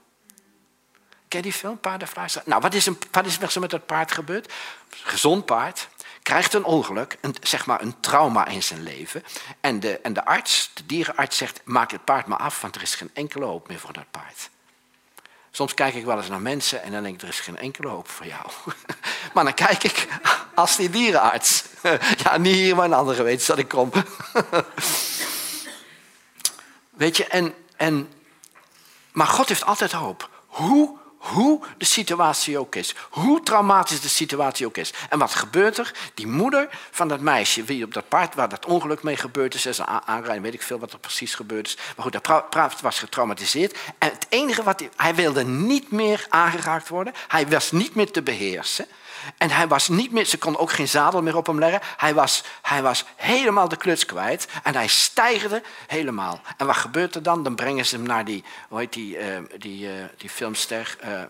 Ken 1.27 1.39
je 1.39 1.41
die 1.41 1.53
film, 1.53 1.79
paardenfluisteraar? 1.79 2.47
Nou, 2.47 2.61
wat 2.61 2.73
is, 2.73 2.85
een, 2.85 2.97
wat 3.11 3.25
is 3.25 3.55
er 3.55 3.61
met 3.61 3.69
dat 3.69 3.85
paard 3.85 4.11
gebeurd? 4.11 4.53
Gezond 4.89 5.45
paard, 5.45 5.87
krijgt 6.23 6.53
een 6.53 6.63
ongeluk, 6.63 7.17
een, 7.21 7.35
zeg 7.41 7.65
maar 7.65 7.81
een 7.81 7.99
trauma 7.99 8.47
in 8.47 8.63
zijn 8.63 8.83
leven. 8.83 9.23
En 9.61 9.79
de, 9.79 9.99
en 9.99 10.13
de 10.13 10.25
arts, 10.25 10.71
de 10.73 10.85
dierenarts, 10.85 11.37
zegt: 11.37 11.61
maak 11.63 11.91
het 11.91 12.03
paard 12.03 12.25
maar 12.25 12.39
af, 12.39 12.61
want 12.61 12.75
er 12.75 12.81
is 12.81 12.95
geen 12.95 13.11
enkele 13.13 13.45
hoop 13.45 13.67
meer 13.67 13.79
voor 13.79 13.93
dat 13.93 14.11
paard. 14.11 14.49
Soms 15.51 15.73
kijk 15.73 15.93
ik 15.93 16.05
wel 16.05 16.17
eens 16.17 16.29
naar 16.29 16.41
mensen 16.41 16.83
en 16.83 16.91
dan 16.91 17.03
denk 17.03 17.15
ik: 17.15 17.21
er 17.21 17.27
is 17.27 17.39
geen 17.39 17.57
enkele 17.57 17.87
hoop 17.87 18.09
voor 18.09 18.25
jou. 18.25 18.45
maar 19.33 19.43
dan 19.43 19.53
kijk 19.53 19.83
ik 19.83 20.07
als 20.53 20.75
die 20.75 20.89
dierenarts. 20.89 21.63
ja, 22.23 22.37
niet 22.37 22.55
hier, 22.55 22.75
maar 22.75 22.85
een 22.85 22.93
andere 22.93 23.23
weet 23.23 23.47
dat 23.47 23.57
ik 23.57 23.67
kom. 23.67 23.91
Weet 26.89 27.17
je, 27.17 27.27
en, 27.27 27.53
en, 27.75 28.13
maar 29.11 29.27
God 29.27 29.47
heeft 29.47 29.65
altijd 29.65 29.91
hoop. 29.91 30.29
Hoe 30.45 30.98
hoe 31.19 31.61
de 31.77 31.85
situatie 31.85 32.57
ook 32.57 32.75
is. 32.75 32.95
Hoe 33.09 33.43
traumatisch 33.43 34.01
de 34.01 34.09
situatie 34.09 34.65
ook 34.65 34.77
is. 34.77 34.93
En 35.09 35.19
wat 35.19 35.35
gebeurt 35.35 35.77
er? 35.77 35.91
Die 36.13 36.27
moeder 36.27 36.69
van 36.91 37.07
dat 37.07 37.19
meisje, 37.19 37.63
wie 37.63 37.83
op 37.83 37.93
dat 37.93 38.07
paard 38.07 38.35
waar 38.35 38.49
dat 38.49 38.65
ongeluk 38.65 39.03
mee 39.03 39.17
gebeurd 39.17 39.53
is, 39.53 39.61
ze 39.61 39.85
aanrijden, 39.85 40.43
weet 40.43 40.53
ik 40.53 40.61
veel 40.61 40.79
wat 40.79 40.93
er 40.93 40.99
precies 40.99 41.35
gebeurd 41.35 41.67
is. 41.67 41.77
Maar 41.95 42.03
goed, 42.03 42.23
dat 42.23 42.49
paard 42.49 42.81
was 42.81 42.99
getraumatiseerd. 42.99 43.77
En 43.97 44.09
het 44.09 44.25
enige 44.29 44.63
wat 44.63 44.79
hij, 44.79 44.89
hij 44.95 45.15
wilde 45.15 45.43
niet 45.43 45.91
meer 45.91 46.25
aangeraakt 46.29 46.89
worden. 46.89 47.13
Hij 47.27 47.47
was 47.47 47.71
niet 47.71 47.95
meer 47.95 48.11
te 48.11 48.21
beheersen. 48.21 48.87
En 49.37 49.49
hij 49.49 49.67
was 49.67 49.87
niet 49.87 50.11
meer, 50.11 50.25
ze 50.25 50.37
kon 50.37 50.57
ook 50.57 50.71
geen 50.71 50.87
zadel 50.87 51.21
meer 51.21 51.35
op 51.35 51.47
hem 51.47 51.59
leggen. 51.59 51.81
Hij 51.97 52.13
was, 52.13 52.43
hij 52.61 52.81
was 52.81 53.05
helemaal 53.15 53.67
de 53.67 53.77
kluts 53.77 54.05
kwijt. 54.05 54.47
En 54.63 54.75
hij 54.75 54.87
stijgde 54.87 55.63
helemaal. 55.87 56.41
En 56.57 56.65
wat 56.65 56.75
gebeurt 56.75 57.15
er 57.15 57.23
dan? 57.23 57.43
Dan 57.43 57.55
brengen 57.55 57.85
ze 57.85 57.95
hem 57.95 58.05
naar 58.05 58.25
die, 58.25 58.43
hoe 58.69 58.79
heet 58.79 58.93
die, 58.93 59.17
uh, 59.17 59.37
die, 59.57 59.87
uh, 59.87 59.91
die 60.17 60.29
filmster? 60.29 60.97
Uh, 61.05 61.21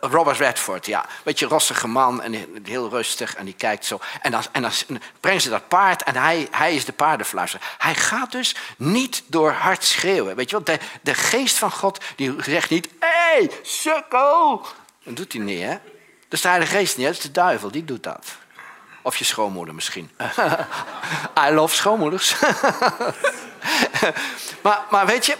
Robert 0.00 0.38
Redford, 0.38 0.86
ja. 0.86 1.06
Beetje 1.22 1.46
rossige 1.46 1.88
man 1.88 2.22
en 2.22 2.62
heel 2.62 2.88
rustig 2.88 3.34
en 3.34 3.44
die 3.44 3.54
kijkt 3.54 3.84
zo. 3.84 4.00
En 4.20 4.30
dan, 4.30 4.42
en 4.52 4.62
dan 4.62 4.72
brengen 5.20 5.40
ze 5.40 5.50
dat 5.50 5.68
paard 5.68 6.02
en 6.02 6.16
hij, 6.16 6.48
hij 6.50 6.74
is 6.74 6.84
de 6.84 6.92
paardenfluister. 6.92 7.60
Hij 7.78 7.94
gaat 7.94 8.32
dus 8.32 8.56
niet 8.76 9.22
door 9.26 9.50
hard 9.50 9.84
schreeuwen. 9.84 10.36
Weet 10.36 10.50
je 10.50 10.56
wat? 10.56 10.66
De, 10.66 10.78
de 11.00 11.14
geest 11.14 11.58
van 11.58 11.70
God 11.70 12.04
die 12.16 12.34
zegt 12.42 12.70
niet... 12.70 12.88
Hé, 13.00 13.08
hey, 13.08 13.50
sukkel! 13.62 14.66
Dat 15.04 15.16
doet 15.16 15.32
hij 15.32 15.42
niet, 15.42 15.62
hè? 15.62 15.76
Dat 16.32 16.40
is 16.40 16.46
de 16.46 16.52
Heilige 16.52 16.76
Geest 16.76 16.96
niet, 16.96 17.06
dat 17.06 17.16
is 17.16 17.22
de 17.22 17.30
duivel, 17.30 17.70
die 17.70 17.84
doet 17.84 18.02
dat. 18.02 18.26
Of 19.02 19.16
je 19.16 19.24
schoonmoeder 19.24 19.74
misschien. 19.74 20.10
I 21.46 21.50
love 21.50 21.74
schoonmoeders. 21.74 22.40
maar, 24.62 24.84
maar 24.90 25.06
weet 25.06 25.26
je, 25.26 25.36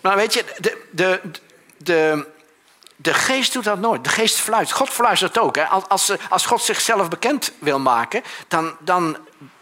maar 0.00 0.16
weet 0.16 0.34
je 0.34 0.44
de, 0.58 0.86
de, 0.90 1.20
de, 1.76 2.26
de 2.96 3.14
geest 3.14 3.52
doet 3.52 3.64
dat 3.64 3.78
nooit. 3.78 4.04
De 4.04 4.10
geest 4.10 4.38
fluistert. 4.38 4.78
God 4.78 4.90
fluistert 4.90 5.38
ook. 5.38 5.56
Hè. 5.56 5.64
Als, 5.64 6.12
als 6.28 6.46
God 6.46 6.62
zichzelf 6.62 7.08
bekend 7.08 7.52
wil 7.58 7.78
maken, 7.78 8.22
dan, 8.48 8.76
dan, 8.80 9.18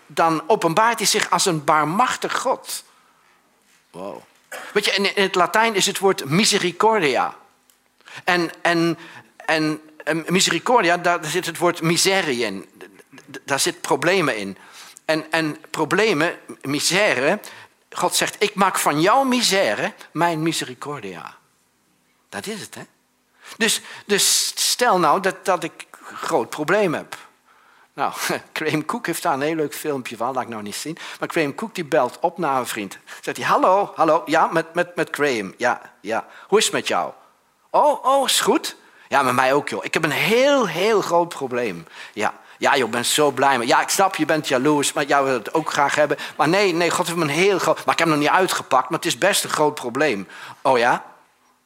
dan 0.07 0.43
openbaart 0.47 0.99
hij 0.99 1.07
zich 1.07 1.31
als 1.31 1.47
een 1.47 1.65
barmachtig 1.65 2.39
God. 2.39 2.85
Wow. 3.91 4.23
Weet 4.73 4.85
je, 4.85 4.91
in, 4.91 5.17
in 5.17 5.23
het 5.23 5.35
Latijn 5.35 5.75
is 5.75 5.87
het 5.87 5.99
woord 5.99 6.25
misericordia. 6.25 7.35
En, 8.25 8.51
en, 8.63 8.99
en 9.37 9.81
misericordia, 10.13 10.97
daar 10.97 11.25
zit 11.25 11.47
het 11.47 11.59
woord 11.59 11.83
miserie 11.83 12.45
in. 12.45 12.69
Daar 13.45 13.61
zit 13.61 13.81
problemen 13.81 14.37
in. 14.37 14.57
En, 15.05 15.33
en 15.33 15.57
problemen, 15.71 16.39
misère, 16.63 17.41
God 17.91 18.15
zegt, 18.15 18.37
ik 18.39 18.55
maak 18.55 18.79
van 18.79 19.01
jouw 19.01 19.23
misère 19.25 19.93
mijn 20.13 20.43
misericordia. 20.43 21.37
Dat 22.29 22.47
is 22.47 22.61
het, 22.61 22.75
hè? 22.75 22.83
Dus, 23.57 23.81
dus 24.07 24.53
stel 24.55 24.99
nou 24.99 25.21
dat, 25.21 25.45
dat 25.45 25.63
ik 25.63 25.87
groot 26.15 26.51
probleem 26.51 26.95
heb. 26.95 27.17
Nou, 27.93 28.13
Graham 28.53 28.85
Cook 28.85 29.07
heeft 29.07 29.23
daar 29.23 29.33
een 29.33 29.41
heel 29.41 29.55
leuk 29.55 29.75
filmpje 29.75 30.17
van, 30.17 30.35
laat 30.35 30.43
ik 30.43 30.49
nou 30.49 30.63
niet 30.63 30.75
zien. 30.75 30.99
Maar 31.21 31.29
Graham 31.29 31.55
Cook 31.55 31.75
die 31.75 31.85
belt 31.85 32.19
op 32.21 32.39
naar 32.39 32.59
een 32.59 32.67
vriend. 32.67 32.99
Zegt 33.21 33.37
hij, 33.37 33.47
hallo, 33.47 33.93
hallo, 33.95 34.23
ja, 34.27 34.47
met, 34.47 34.75
met, 34.75 34.97
met 34.97 35.09
Graham, 35.11 35.55
ja, 35.57 35.93
ja. 36.01 36.27
Hoe 36.49 36.59
is 36.59 36.65
het 36.65 36.75
met 36.75 36.89
jou? 36.89 37.13
Oh, 37.71 38.05
oh, 38.05 38.25
is 38.25 38.41
goed. 38.41 38.77
Ja, 39.09 39.23
met 39.23 39.35
mij 39.35 39.53
ook, 39.53 39.69
joh. 39.69 39.85
Ik 39.85 39.95
heb 39.95 40.05
een 40.05 40.11
heel, 40.11 40.69
heel 40.69 41.01
groot 41.01 41.29
probleem. 41.29 41.87
Ja, 42.13 42.35
ja, 42.59 42.77
joh, 42.77 42.87
ik 42.87 42.91
ben 42.91 43.05
zo 43.05 43.31
blij 43.31 43.59
mee. 43.59 43.67
Ja, 43.67 43.81
ik 43.81 43.89
snap, 43.89 44.17
je 44.17 44.25
bent 44.25 44.49
jaloers, 44.49 44.93
maar 44.93 45.05
jij 45.05 45.23
wil 45.23 45.33
het 45.33 45.55
ook 45.55 45.73
graag 45.73 45.95
hebben. 45.95 46.17
Maar 46.37 46.49
nee, 46.49 46.73
nee, 46.73 46.91
God 46.91 47.07
heeft 47.07 47.19
me 47.19 47.25
een 47.25 47.31
heel 47.31 47.59
groot... 47.59 47.85
Maar 47.85 47.95
ik 47.95 47.99
heb 47.99 48.09
hem 48.09 48.19
nog 48.19 48.19
niet 48.19 48.39
uitgepakt, 48.39 48.89
maar 48.89 48.99
het 48.99 49.09
is 49.09 49.19
best 49.19 49.45
een 49.45 49.51
groot 49.51 49.75
probleem. 49.75 50.29
Oh 50.63 50.79
ja? 50.79 51.05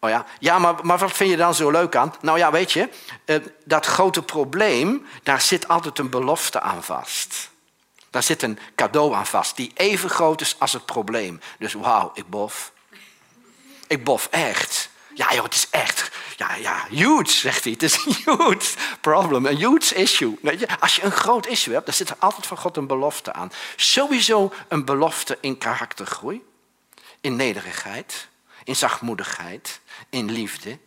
Oh 0.01 0.11
ja, 0.11 0.25
ja 0.39 0.59
maar, 0.59 0.75
maar 0.83 0.99
wat 0.99 1.13
vind 1.13 1.31
je 1.31 1.37
dan 1.37 1.55
zo 1.55 1.71
leuk 1.71 1.97
aan? 1.97 2.15
Nou 2.21 2.39
ja, 2.39 2.51
weet 2.51 2.73
je, 2.73 2.89
eh, 3.25 3.37
dat 3.65 3.87
grote 3.87 4.23
probleem, 4.23 5.07
daar 5.23 5.41
zit 5.41 5.69
altijd 5.69 5.99
een 5.99 6.11
belofte 6.11 6.61
aan 6.61 6.83
vast. 6.83 7.51
Daar 8.11 8.23
zit 8.23 8.43
een 8.43 8.59
cadeau 8.75 9.15
aan 9.15 9.27
vast, 9.27 9.57
die 9.57 9.71
even 9.75 10.11
groot 10.11 10.41
is 10.41 10.57
als 10.59 10.73
het 10.73 10.87
probleem. 10.87 11.41
Dus 11.59 11.73
wauw, 11.73 12.11
ik 12.15 12.29
bof. 12.29 12.73
Ik 13.87 14.05
bof 14.05 14.29
echt. 14.31 14.90
Ja 15.15 15.35
joh, 15.35 15.45
het 15.45 15.55
is 15.55 15.71
echt. 15.71 16.11
Ja, 16.37 16.55
ja, 16.55 16.87
huge, 16.89 17.31
zegt 17.31 17.65
hij. 17.65 17.73
Het 17.73 17.83
is 17.83 18.05
een 18.05 18.15
huge 18.25 18.77
problem, 19.01 19.47
een 19.47 19.57
huge 19.57 19.95
issue. 19.95 20.39
Als 20.81 20.97
je 20.97 21.03
een 21.03 21.11
groot 21.11 21.47
issue 21.47 21.75
hebt, 21.75 21.87
dan 21.87 21.95
zit 21.95 22.11
er 22.11 22.17
altijd 22.19 22.47
van 22.47 22.57
God 22.57 22.77
een 22.77 22.87
belofte 22.87 23.33
aan. 23.33 23.53
Sowieso 23.77 24.53
een 24.69 24.85
belofte 24.85 25.39
in 25.41 25.59
karaktergroei, 25.59 26.45
in 27.21 27.37
nederigheid, 27.37 28.29
in 28.65 28.77
zachtmoedigheid, 28.77 29.81
in 30.11 30.31
liefde. 30.31 30.79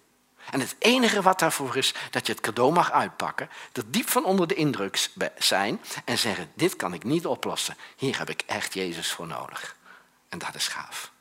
En 0.52 0.60
het 0.60 0.76
enige 0.80 1.22
wat 1.22 1.40
daarvoor 1.40 1.78
is, 1.78 1.94
dat 2.10 2.26
je 2.26 2.34
het 2.34 2.42
cadeau 2.42 2.74
mag 2.74 2.92
uitpakken, 2.92 3.50
er 3.74 3.84
diep 3.86 4.10
van 4.10 4.26
onder 4.26 4.48
de 4.48 4.56
indruk 4.56 5.10
zijn 5.38 5.82
en 6.06 6.18
zeggen, 6.18 6.52
dit 6.56 6.76
kan 6.76 6.94
ik 6.94 7.04
niet 7.04 7.26
oplossen. 7.26 7.78
Hier 7.96 8.18
heb 8.18 8.30
ik 8.30 8.44
echt 8.46 8.74
Jezus 8.74 9.12
voor 9.12 9.28
nodig. 9.28 9.76
En 10.30 10.40
dat 10.40 10.56
is 10.56 10.68
gaaf. 10.68 11.12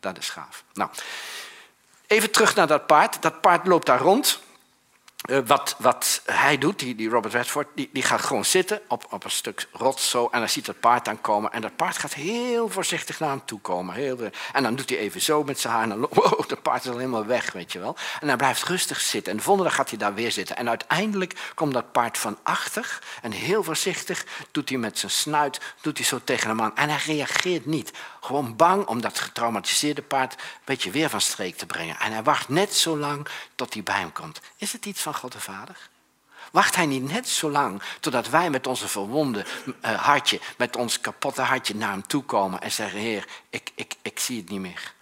Dat 0.00 0.18
is 0.18 0.28
gaaf. 0.28 0.64
Nou, 0.72 0.90
even 2.10 2.30
terug 2.30 2.54
naar 2.54 2.66
dat 2.66 2.86
paard. 2.86 3.22
Dat 3.22 3.40
paard 3.40 3.66
loopt 3.66 3.86
daar 3.86 4.00
rond. 4.00 4.40
Uh, 5.30 5.38
wat, 5.46 5.76
wat 5.78 6.22
hij 6.24 6.58
doet, 6.58 6.78
die, 6.78 6.94
die 6.94 7.08
Robert 7.08 7.34
Redford, 7.34 7.68
die, 7.74 7.90
die 7.92 8.02
gaat 8.02 8.20
gewoon 8.20 8.44
zitten 8.44 8.80
op, 8.88 9.06
op 9.10 9.24
een 9.24 9.30
stuk 9.30 9.68
rots 9.72 10.10
zo. 10.10 10.28
En 10.30 10.38
dan 10.38 10.48
ziet 10.48 10.66
het 10.66 10.80
paard 10.80 11.08
aankomen. 11.08 11.52
En 11.52 11.60
dat 11.60 11.76
paard 11.76 11.98
gaat 11.98 12.14
heel 12.14 12.68
voorzichtig 12.68 13.20
naar 13.20 13.28
hem 13.28 13.44
toe 13.44 13.60
komen. 13.60 13.94
Heel, 13.94 14.18
en 14.52 14.62
dan 14.62 14.74
doet 14.74 14.90
hij 14.90 14.98
even 14.98 15.20
zo 15.20 15.44
met 15.44 15.60
zijn 15.60 15.72
haar. 15.72 15.82
En 15.82 15.88
dan, 15.88 15.98
wow, 16.10 16.48
dat 16.48 16.62
paard 16.62 16.84
is 16.84 16.90
al 16.90 16.96
helemaal 16.96 17.26
weg, 17.26 17.52
weet 17.52 17.72
je 17.72 17.78
wel. 17.78 17.96
En 18.20 18.28
hij 18.28 18.36
blijft 18.36 18.62
rustig 18.62 19.00
zitten. 19.00 19.32
En 19.32 19.38
de 19.38 19.44
volgende 19.44 19.68
dag 19.68 19.78
gaat 19.78 19.88
hij 19.88 19.98
daar 19.98 20.14
weer 20.14 20.32
zitten. 20.32 20.56
En 20.56 20.68
uiteindelijk 20.68 21.52
komt 21.54 21.72
dat 21.72 21.92
paard 21.92 22.18
van 22.18 22.38
achter. 22.42 22.98
En 23.22 23.32
heel 23.32 23.62
voorzichtig 23.62 24.26
doet 24.50 24.68
hij 24.68 24.78
met 24.78 24.98
zijn 24.98 25.12
snuit 25.12 25.60
doet 25.80 25.96
hij 25.96 26.06
zo 26.06 26.20
tegen 26.24 26.48
hem 26.48 26.60
aan. 26.60 26.76
En 26.76 26.88
hij 26.88 27.00
reageert 27.06 27.66
niet. 27.66 27.92
Gewoon 28.20 28.56
bang 28.56 28.86
om 28.86 29.00
dat 29.00 29.18
getraumatiseerde 29.18 30.02
paard 30.02 30.32
een 30.32 30.40
beetje 30.64 30.90
weer 30.90 31.10
van 31.10 31.20
streek 31.20 31.56
te 31.56 31.66
brengen. 31.66 31.98
En 31.98 32.12
hij 32.12 32.22
wacht 32.22 32.48
net 32.48 32.74
zo 32.74 32.96
lang 32.96 33.28
tot 33.54 33.74
hij 33.74 33.82
bij 33.82 33.98
hem 33.98 34.12
komt. 34.12 34.40
Is 34.56 34.72
het 34.72 34.86
iets 34.86 35.02
van 35.02 35.14
God 35.14 35.32
de 35.32 35.40
Vader? 35.40 35.88
Wacht 36.52 36.76
hij 36.76 36.86
niet 36.86 37.10
net 37.10 37.28
zo 37.28 37.50
lang 37.50 37.82
totdat 38.00 38.28
wij 38.28 38.50
met 38.50 38.66
onze 38.66 38.88
verwonde 38.88 39.44
uh, 39.66 40.02
hartje, 40.02 40.40
met 40.56 40.76
ons 40.76 41.00
kapotte 41.00 41.42
hartje 41.42 41.74
naar 41.74 41.90
hem 41.90 42.06
toe 42.06 42.22
komen 42.22 42.60
en 42.60 42.72
zeggen: 42.72 42.98
Heer, 42.98 43.26
ik, 43.50 43.72
ik, 43.74 43.94
ik 44.02 44.18
zie 44.18 44.40
het 44.40 44.48
niet 44.48 44.60
meer. 44.60 44.94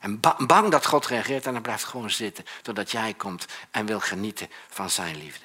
En 0.00 0.20
bang 0.46 0.70
dat 0.70 0.86
God 0.86 1.06
reageert 1.06 1.46
en 1.46 1.52
dan 1.52 1.62
blijft 1.62 1.84
gewoon 1.84 2.10
zitten 2.10 2.44
totdat 2.62 2.90
jij 2.90 3.14
komt 3.14 3.46
en 3.70 3.86
wil 3.86 4.00
genieten 4.00 4.50
van 4.68 4.90
zijn 4.90 5.16
liefde. 5.16 5.44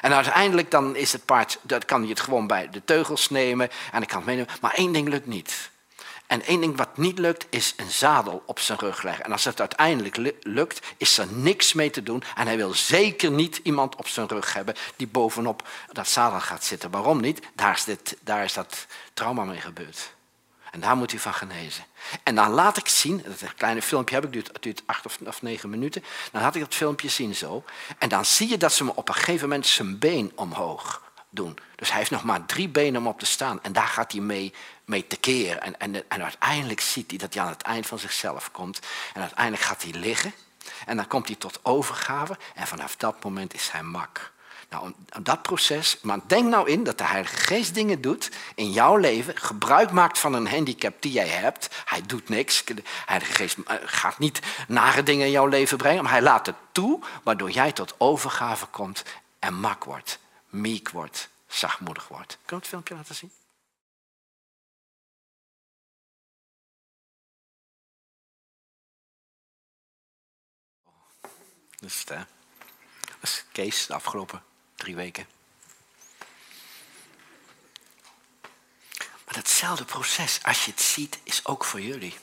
En 0.00 0.12
uiteindelijk 0.12 0.70
dan 0.70 0.96
is 0.96 1.12
het 1.12 1.24
paard, 1.24 1.58
dat 1.62 1.84
kan 1.84 2.00
hij 2.00 2.10
het 2.10 2.20
gewoon 2.20 2.46
bij 2.46 2.68
de 2.70 2.84
teugels 2.84 3.30
nemen 3.30 3.70
en 3.92 4.02
ik 4.02 4.08
kan 4.08 4.16
het 4.16 4.26
meenemen. 4.26 4.54
Maar 4.60 4.74
één 4.74 4.92
ding 4.92 5.08
lukt 5.08 5.26
niet. 5.26 5.70
En 6.28 6.42
één 6.42 6.60
ding 6.60 6.76
wat 6.76 6.96
niet 6.96 7.18
lukt, 7.18 7.46
is 7.50 7.74
een 7.76 7.90
zadel 7.90 8.42
op 8.46 8.58
zijn 8.58 8.78
rug 8.78 9.02
leggen. 9.02 9.24
En 9.24 9.32
als 9.32 9.44
het 9.44 9.60
uiteindelijk 9.60 10.36
lukt, 10.42 10.86
is 10.96 11.18
er 11.18 11.26
niks 11.32 11.72
mee 11.72 11.90
te 11.90 12.02
doen. 12.02 12.22
En 12.36 12.46
hij 12.46 12.56
wil 12.56 12.74
zeker 12.74 13.30
niet 13.30 13.60
iemand 13.62 13.96
op 13.96 14.08
zijn 14.08 14.28
rug 14.28 14.52
hebben 14.52 14.74
die 14.96 15.06
bovenop 15.06 15.68
dat 15.92 16.08
zadel 16.08 16.40
gaat 16.40 16.64
zitten. 16.64 16.90
Waarom 16.90 17.20
niet? 17.20 17.40
Daar 17.54 17.74
is, 17.86 17.96
daar 18.20 18.44
is 18.44 18.52
dat 18.52 18.86
trauma 19.14 19.44
mee 19.44 19.60
gebeurd. 19.60 20.16
En 20.70 20.80
daar 20.80 20.96
moet 20.96 21.10
hij 21.10 21.20
van 21.20 21.34
genezen. 21.34 21.84
En 22.22 22.34
dan 22.34 22.50
laat 22.50 22.76
ik 22.76 22.88
zien, 22.88 23.24
dat 23.26 23.54
kleine 23.54 23.82
filmpje 23.82 24.14
heb 24.14 24.24
ik, 24.24 24.32
duurt, 24.32 24.62
duurt 24.62 24.82
acht 24.86 25.06
of, 25.06 25.18
of 25.26 25.42
negen 25.42 25.70
minuten. 25.70 26.04
Dan 26.32 26.42
laat 26.42 26.54
ik 26.54 26.60
dat 26.60 26.74
filmpje 26.74 27.08
zien 27.08 27.34
zo. 27.34 27.64
En 27.98 28.08
dan 28.08 28.24
zie 28.24 28.48
je 28.48 28.56
dat 28.56 28.72
ze 28.72 28.84
me 28.84 28.94
op 28.94 29.08
een 29.08 29.14
gegeven 29.14 29.48
moment 29.48 29.66
zijn 29.66 29.98
been 29.98 30.32
omhoog 30.34 31.02
doen. 31.30 31.58
Dus 31.74 31.88
hij 31.88 31.98
heeft 31.98 32.10
nog 32.10 32.24
maar 32.24 32.46
drie 32.46 32.68
benen 32.68 33.00
om 33.00 33.06
op 33.06 33.18
te 33.18 33.26
staan. 33.26 33.62
En 33.62 33.72
daar 33.72 33.86
gaat 33.86 34.12
hij 34.12 34.20
mee, 34.20 34.54
mee 34.88 35.06
tekeer. 35.06 35.58
En, 35.58 35.80
en, 35.80 36.08
en 36.08 36.22
uiteindelijk 36.22 36.80
ziet 36.80 37.10
hij 37.10 37.18
dat 37.18 37.34
hij 37.34 37.42
aan 37.42 37.48
het 37.48 37.62
eind 37.62 37.86
van 37.86 37.98
zichzelf 37.98 38.50
komt. 38.50 38.78
En 39.14 39.20
uiteindelijk 39.20 39.62
gaat 39.62 39.82
hij 39.82 39.92
liggen. 39.92 40.32
En 40.86 40.96
dan 40.96 41.06
komt 41.06 41.26
hij 41.26 41.36
tot 41.36 41.60
overgave. 41.62 42.38
En 42.54 42.66
vanaf 42.66 42.96
dat 42.96 43.24
moment 43.24 43.54
is 43.54 43.70
hij 43.70 43.82
mak. 43.82 44.32
Nou, 44.70 44.92
dat 45.22 45.42
proces, 45.42 45.98
maar 46.02 46.18
denk 46.26 46.48
nou 46.48 46.68
in 46.70 46.84
dat 46.84 46.98
de 46.98 47.04
Heilige 47.04 47.36
Geest 47.36 47.74
dingen 47.74 48.00
doet 48.00 48.30
in 48.54 48.70
jouw 48.70 48.96
leven, 48.96 49.36
gebruik 49.36 49.90
maakt 49.90 50.18
van 50.18 50.32
een 50.32 50.48
handicap 50.48 51.02
die 51.02 51.12
jij 51.12 51.28
hebt. 51.28 51.68
Hij 51.84 52.02
doet 52.06 52.28
niks. 52.28 52.64
De 52.64 52.82
Heilige 53.06 53.32
Geest 53.32 53.56
eh, 53.66 53.76
gaat 53.84 54.18
niet 54.18 54.40
nare 54.68 55.02
dingen 55.02 55.26
in 55.26 55.32
jouw 55.32 55.46
leven 55.46 55.76
brengen, 55.76 56.02
maar 56.02 56.12
hij 56.12 56.22
laat 56.22 56.46
het 56.46 56.56
toe, 56.72 57.00
waardoor 57.22 57.50
jij 57.50 57.72
tot 57.72 57.94
overgave 57.98 58.66
komt 58.66 59.02
en 59.38 59.54
mak 59.54 59.84
wordt, 59.84 60.18
meek 60.48 60.90
wordt, 60.90 61.28
zachtmoedig 61.46 62.08
wordt. 62.08 62.38
Kun 62.44 62.56
je 62.56 62.62
het 62.62 62.66
filmpje 62.66 62.94
laten 62.94 63.14
zien? 63.14 63.30
Hè? 71.80 72.16
Dat 73.04 73.22
is 73.22 73.44
Kees 73.52 73.86
de 73.86 73.94
afgelopen 73.94 74.42
drie 74.74 74.94
weken. 74.94 75.26
Maar 78.98 79.34
datzelfde 79.34 79.84
proces, 79.84 80.38
als 80.42 80.64
je 80.64 80.70
het 80.70 80.80
ziet, 80.80 81.18
is 81.22 81.46
ook 81.46 81.64
voor 81.64 81.80
jullie. 81.80 82.16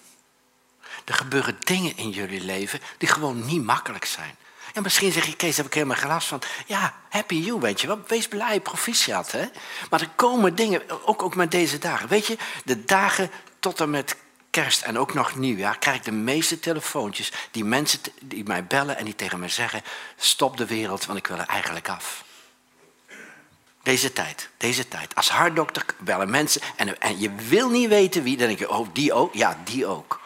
Er 1.06 1.14
gebeuren 1.14 1.58
dingen 1.60 1.98
in 1.98 2.10
jullie 2.10 2.42
leven 2.42 2.80
die 2.98 3.08
gewoon 3.08 3.46
niet 3.46 3.64
makkelijk 3.64 4.06
zijn. 4.06 4.36
En 4.74 4.84
misschien 4.84 5.12
zeg 5.12 5.26
je, 5.26 5.36
Kees, 5.36 5.58
heb 5.58 5.66
ik 5.66 5.74
helemaal 5.74 5.96
geen 5.96 6.08
last 6.08 6.28
van. 6.28 6.42
Ja, 6.66 6.94
happy 7.10 7.36
you, 7.36 7.60
weet 7.60 7.82
je 7.82 7.88
wel. 7.88 8.04
Wees 8.08 8.28
blij, 8.28 8.62
proficiat, 8.62 9.32
hè. 9.32 9.46
Maar 9.90 10.02
er 10.02 10.10
komen 10.16 10.56
dingen, 10.56 11.08
ook, 11.08 11.22
ook 11.22 11.36
met 11.36 11.52
deze 11.52 11.78
dagen. 11.78 12.08
Weet 12.08 12.28
je, 12.28 12.38
de 12.66 12.86
dagen 12.86 13.32
tot 13.60 13.80
en 13.80 13.90
met 13.90 14.16
kerst 14.62 14.82
en 14.82 14.98
ook 14.98 15.14
nog 15.14 15.36
nieuwjaar 15.36 15.78
krijg 15.78 15.98
ik 15.98 16.04
de 16.04 16.12
meeste 16.12 16.60
telefoontjes 16.60 17.32
die 17.52 17.64
mensen 17.64 18.00
die 18.22 18.44
mij 18.44 18.66
bellen 18.66 18.98
en 18.98 19.06
die 19.06 19.16
tegen 19.16 19.40
me 19.40 19.50
zeggen: 19.50 19.82
stop 20.18 20.58
de 20.58 20.66
wereld, 20.66 21.06
want 21.06 21.20
ik 21.20 21.28
wil 21.28 21.38
er 21.38 21.48
eigenlijk 21.48 21.90
af. 21.90 22.24
Deze 23.84 24.14
tijd, 24.14 24.50
deze 24.58 24.88
tijd. 24.88 25.16
Als 25.16 25.30
hartdokter 25.30 25.86
bellen 26.00 26.30
mensen 26.30 26.62
en, 26.76 27.00
en 27.00 27.20
je 27.20 27.32
wil 27.32 27.70
niet 27.70 27.90
weten 27.90 28.24
wie, 28.24 28.38
dan 28.38 28.48
denk 28.48 28.60
je: 28.60 28.70
oh, 28.70 28.88
die 28.94 29.14
ook? 29.14 29.34
Ja, 29.34 29.58
die 29.64 29.86
ook. 29.86 30.22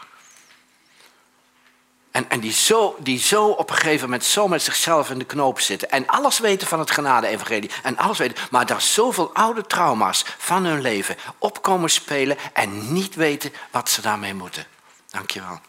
En, 2.28 2.40
die, 2.40 2.52
zo, 2.52 2.96
die 2.98 3.18
zo 3.18 3.46
op 3.46 3.70
een 3.70 3.76
gegeven 3.76 4.04
moment 4.04 4.24
zo 4.24 4.48
met 4.48 4.62
zichzelf 4.62 5.10
in 5.10 5.18
de 5.18 5.24
knoop 5.24 5.60
zitten. 5.60 5.90
En 5.90 6.06
alles 6.06 6.38
weten 6.38 6.66
van 6.68 6.78
het 6.78 6.90
genade-evangelie. 6.90 7.70
En 7.82 7.96
alles 7.96 8.18
weten. 8.18 8.44
Maar 8.50 8.66
daar 8.66 8.82
zoveel 8.82 9.34
oude 9.34 9.66
trauma's 9.66 10.24
van 10.38 10.64
hun 10.64 10.80
leven 10.80 11.16
opkomen 11.38 11.90
spelen. 11.90 12.36
En 12.52 12.92
niet 12.92 13.14
weten 13.14 13.52
wat 13.70 13.88
ze 13.88 14.00
daarmee 14.00 14.34
moeten. 14.34 14.66
Dankjewel. 15.10 15.60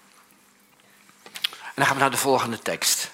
En 1.61 1.73
dan 1.75 1.85
gaan 1.85 1.95
we 1.95 2.01
naar 2.01 2.11
de 2.11 2.17
volgende 2.17 2.59
tekst. 2.59 3.11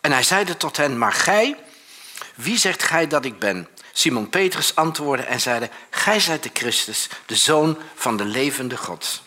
En 0.00 0.12
hij 0.12 0.22
zeide 0.22 0.56
tot 0.56 0.76
hen, 0.76 0.98
maar 0.98 1.12
gij, 1.12 1.56
wie 2.34 2.58
zegt 2.58 2.82
gij 2.82 3.06
dat 3.06 3.24
ik 3.24 3.38
ben? 3.38 3.68
Simon 3.92 4.28
Petrus 4.28 4.74
antwoordde 4.74 5.26
en 5.26 5.40
zeide, 5.40 5.70
Gij 5.90 6.20
zijt 6.20 6.42
de 6.42 6.50
Christus, 6.52 7.08
de 7.26 7.36
Zoon 7.36 7.78
van 7.94 8.16
de 8.16 8.24
levende 8.24 8.76
God. 8.76 9.22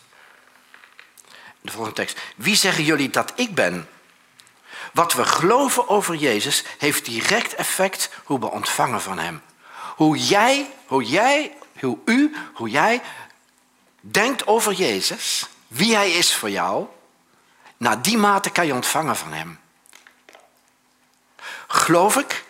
De 1.61 1.71
volgende 1.71 1.95
tekst. 1.95 2.19
Wie 2.35 2.55
zeggen 2.55 2.83
jullie 2.83 3.09
dat 3.09 3.33
ik 3.35 3.55
ben? 3.55 3.89
Wat 4.93 5.13
we 5.13 5.25
geloven 5.25 5.89
over 5.89 6.15
Jezus 6.15 6.63
heeft 6.77 7.05
direct 7.05 7.55
effect 7.55 8.09
hoe 8.23 8.39
we 8.39 8.51
ontvangen 8.51 9.01
van 9.01 9.19
Hem. 9.19 9.41
Hoe 9.95 10.17
jij, 10.17 10.73
hoe 10.85 11.03
jij, 11.03 11.57
hoe 11.79 11.97
u, 12.05 12.35
hoe 12.53 12.69
jij 12.69 13.01
denkt 14.01 14.47
over 14.47 14.73
Jezus, 14.73 15.45
wie 15.67 15.95
Hij 15.95 16.11
is 16.11 16.35
voor 16.35 16.49
jou, 16.49 16.87
naar 17.77 18.01
die 18.01 18.17
mate 18.17 18.49
kan 18.49 18.65
je 18.65 18.73
ontvangen 18.73 19.15
van 19.15 19.33
Hem. 19.33 19.59
Geloof 21.67 22.17
ik 22.17 22.43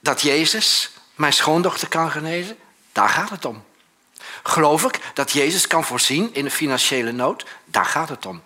dat 0.00 0.22
Jezus 0.22 0.90
mijn 1.22 1.34
schoondochter 1.34 1.88
kan 1.88 2.10
genezen? 2.10 2.56
Daar 2.92 3.08
gaat 3.08 3.30
het 3.30 3.44
om. 3.44 3.64
Geloof 4.42 4.84
ik 4.84 4.98
dat 5.14 5.32
Jezus 5.32 5.66
kan 5.66 5.84
voorzien 5.84 6.34
in 6.34 6.44
de 6.44 6.50
financiële 6.50 7.12
nood? 7.12 7.46
Daar 7.64 7.84
gaat 7.84 8.08
het 8.08 8.26
om. 8.26 8.42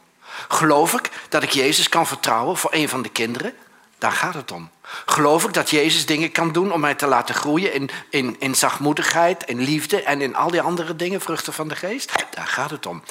Geloof 0.48 0.92
ik 0.92 1.10
dat 1.28 1.42
ik 1.42 1.50
Jezus 1.50 1.88
kan 1.88 2.06
vertrouwen 2.06 2.56
voor 2.56 2.72
een 2.72 2.88
van 2.88 3.02
de 3.02 3.08
kinderen? 3.08 3.54
Daar 3.98 4.12
gaat 4.12 4.34
het 4.34 4.52
om. 4.52 4.70
Geloof 5.06 5.44
ik 5.44 5.52
dat 5.52 5.70
Jezus 5.70 6.06
dingen 6.06 6.32
kan 6.32 6.52
doen 6.52 6.72
om 6.72 6.80
mij 6.80 6.94
te 6.94 7.06
laten 7.06 7.34
groeien 7.34 7.72
in, 7.72 7.90
in, 8.10 8.36
in 8.38 8.54
zachtmoedigheid, 8.54 9.44
in 9.44 9.60
liefde 9.60 10.02
en 10.02 10.20
in 10.20 10.36
al 10.36 10.50
die 10.50 10.62
andere 10.62 10.96
dingen, 10.96 11.20
vruchten 11.20 11.52
van 11.52 11.68
de 11.68 11.76
geest? 11.76 12.12
Daar 12.30 12.46
gaat 12.46 12.70
het 12.70 12.86
om. 12.86 13.02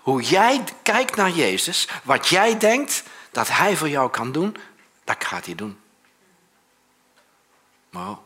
Hoe 0.00 0.22
jij 0.22 0.64
kijkt 0.82 1.16
naar 1.16 1.30
Jezus, 1.30 1.88
wat 2.02 2.28
jij 2.28 2.58
denkt 2.58 3.02
dat 3.30 3.48
Hij 3.48 3.76
voor 3.76 3.88
jou 3.88 4.10
kan 4.10 4.32
doen, 4.32 4.56
dat 5.04 5.24
gaat 5.24 5.46
Hij 5.46 5.54
doen. 5.54 5.78
Wow. 7.90 8.23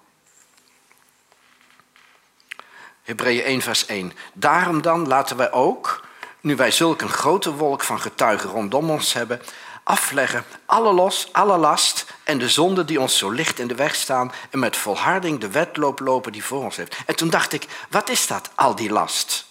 Hebreeën 3.09 3.45
1, 3.45 3.63
vers 3.63 3.87
1. 3.87 4.13
Daarom 4.33 4.83
dan 4.83 5.07
laten 5.07 5.37
wij 5.37 5.53
ook, 5.53 6.05
nu 6.41 6.57
wij 6.57 6.71
zulk 6.71 7.01
een 7.01 7.09
grote 7.09 7.53
wolk 7.55 7.83
van 7.83 8.01
getuigen 8.01 8.51
rondom 8.51 8.91
ons 8.91 9.13
hebben, 9.13 9.43
afleggen 9.83 10.45
alle, 10.67 10.93
los, 10.93 11.29
alle 11.33 11.57
last 11.57 12.05
en 12.25 12.39
de 12.39 12.49
zonde 12.49 12.85
die 12.85 13.01
ons 13.01 13.19
zo 13.19 13.31
licht 13.31 13.59
in 13.59 13.67
de 13.67 13.75
weg 13.75 13.95
staan 13.95 14.33
en 14.51 14.59
met 14.59 14.77
volharding 14.77 15.41
de 15.41 15.51
wedloop 15.51 16.01
lopen 16.01 16.33
die 16.33 16.45
voor 16.45 16.63
ons 16.63 16.77
heeft. 16.77 16.97
En 17.07 17.17
toen 17.17 17.31
dacht 17.31 17.53
ik, 17.53 17.67
wat 17.91 18.09
is 18.09 18.27
dat, 18.27 18.51
al 18.55 18.75
die 18.75 18.91
last? 18.91 19.47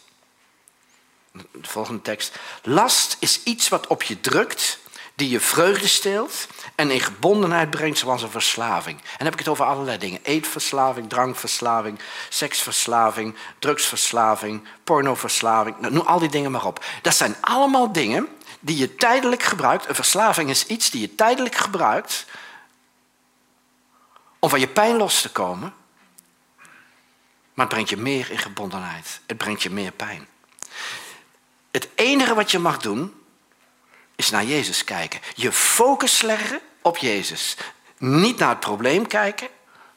De 1.32 1.42
volgende 1.62 2.02
tekst. 2.02 2.40
Last 2.62 3.18
is 3.20 3.44
iets 3.44 3.70
wat 3.70 3.88
op 3.88 4.04
je 4.04 4.22
drukt, 4.22 4.80
die 5.16 5.30
je 5.30 5.40
vreugde 5.40 5.88
steelt 5.88 6.48
en 6.78 6.92
in 6.92 7.00
gebondenheid 7.00 7.70
brengt 7.70 7.98
zoals 7.98 8.22
een 8.22 8.30
verslaving. 8.30 8.98
En 9.00 9.18
dan 9.18 9.26
heb 9.26 9.34
ik 9.34 9.40
het 9.40 9.48
over 9.48 9.66
allerlei 9.66 9.98
dingen. 9.98 10.20
Eetverslaving, 10.24 11.10
drankverslaving, 11.10 12.00
seksverslaving, 12.30 13.36
drugsverslaving, 13.60 14.68
pornoverslaving. 14.84 15.80
Nou, 15.80 15.94
noem 15.94 16.06
al 16.06 16.20
die 16.20 16.30
dingen 16.30 16.52
maar 16.52 16.66
op. 16.66 16.86
Dat 17.02 17.16
zijn 17.16 17.36
allemaal 17.42 17.92
dingen 17.92 18.28
die 18.60 18.78
je 18.78 18.96
tijdelijk 18.96 19.44
gebruikt. 19.44 19.90
Een 19.90 19.96
verslaving 19.96 20.50
is 20.50 20.66
iets 20.66 20.90
die 20.90 21.02
je 21.02 21.16
tijdelijk 21.16 21.56
gebruikt 21.56 22.26
om 24.40 24.50
van 24.50 24.60
je 24.60 24.68
pijn 24.68 24.96
los 24.96 25.22
te 25.22 25.32
komen. 25.32 25.74
Maar 27.54 27.66
het 27.66 27.70
brengt 27.70 27.90
je 27.90 27.98
meer 27.98 28.32
in 28.32 28.40
gebondenheid. 28.40 29.20
Het 29.26 29.38
brengt 29.38 29.64
je 29.64 29.70
meer 29.70 29.92
pijn. 29.92 30.28
Het 31.72 31.90
enige 31.96 32.34
wat 32.34 32.52
je 32.52 32.60
mag 32.60 32.78
doen, 32.78 33.17
is 34.18 34.30
naar 34.30 34.44
Jezus 34.44 34.84
kijken. 34.84 35.20
Je 35.36 35.52
focus 35.52 36.22
leggen 36.22 36.60
op 36.82 36.98
Jezus. 36.98 37.56
Niet 37.98 38.38
naar 38.38 38.50
het 38.50 38.60
probleem 38.60 39.08
kijken, 39.08 39.48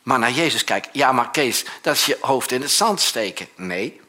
maar 0.03 0.19
naar 0.19 0.31
Jezus 0.31 0.65
kijken. 0.65 0.91
Ja, 0.95 1.13
maar 1.13 1.31
Kees, 1.31 1.65
dat 1.81 1.95
is 1.95 2.07
je 2.07 2.19
hoofd 2.21 2.53
in 2.53 2.61
het 2.61 2.71
zand 2.71 3.01
steken. 3.01 3.49
Nee. 3.57 4.01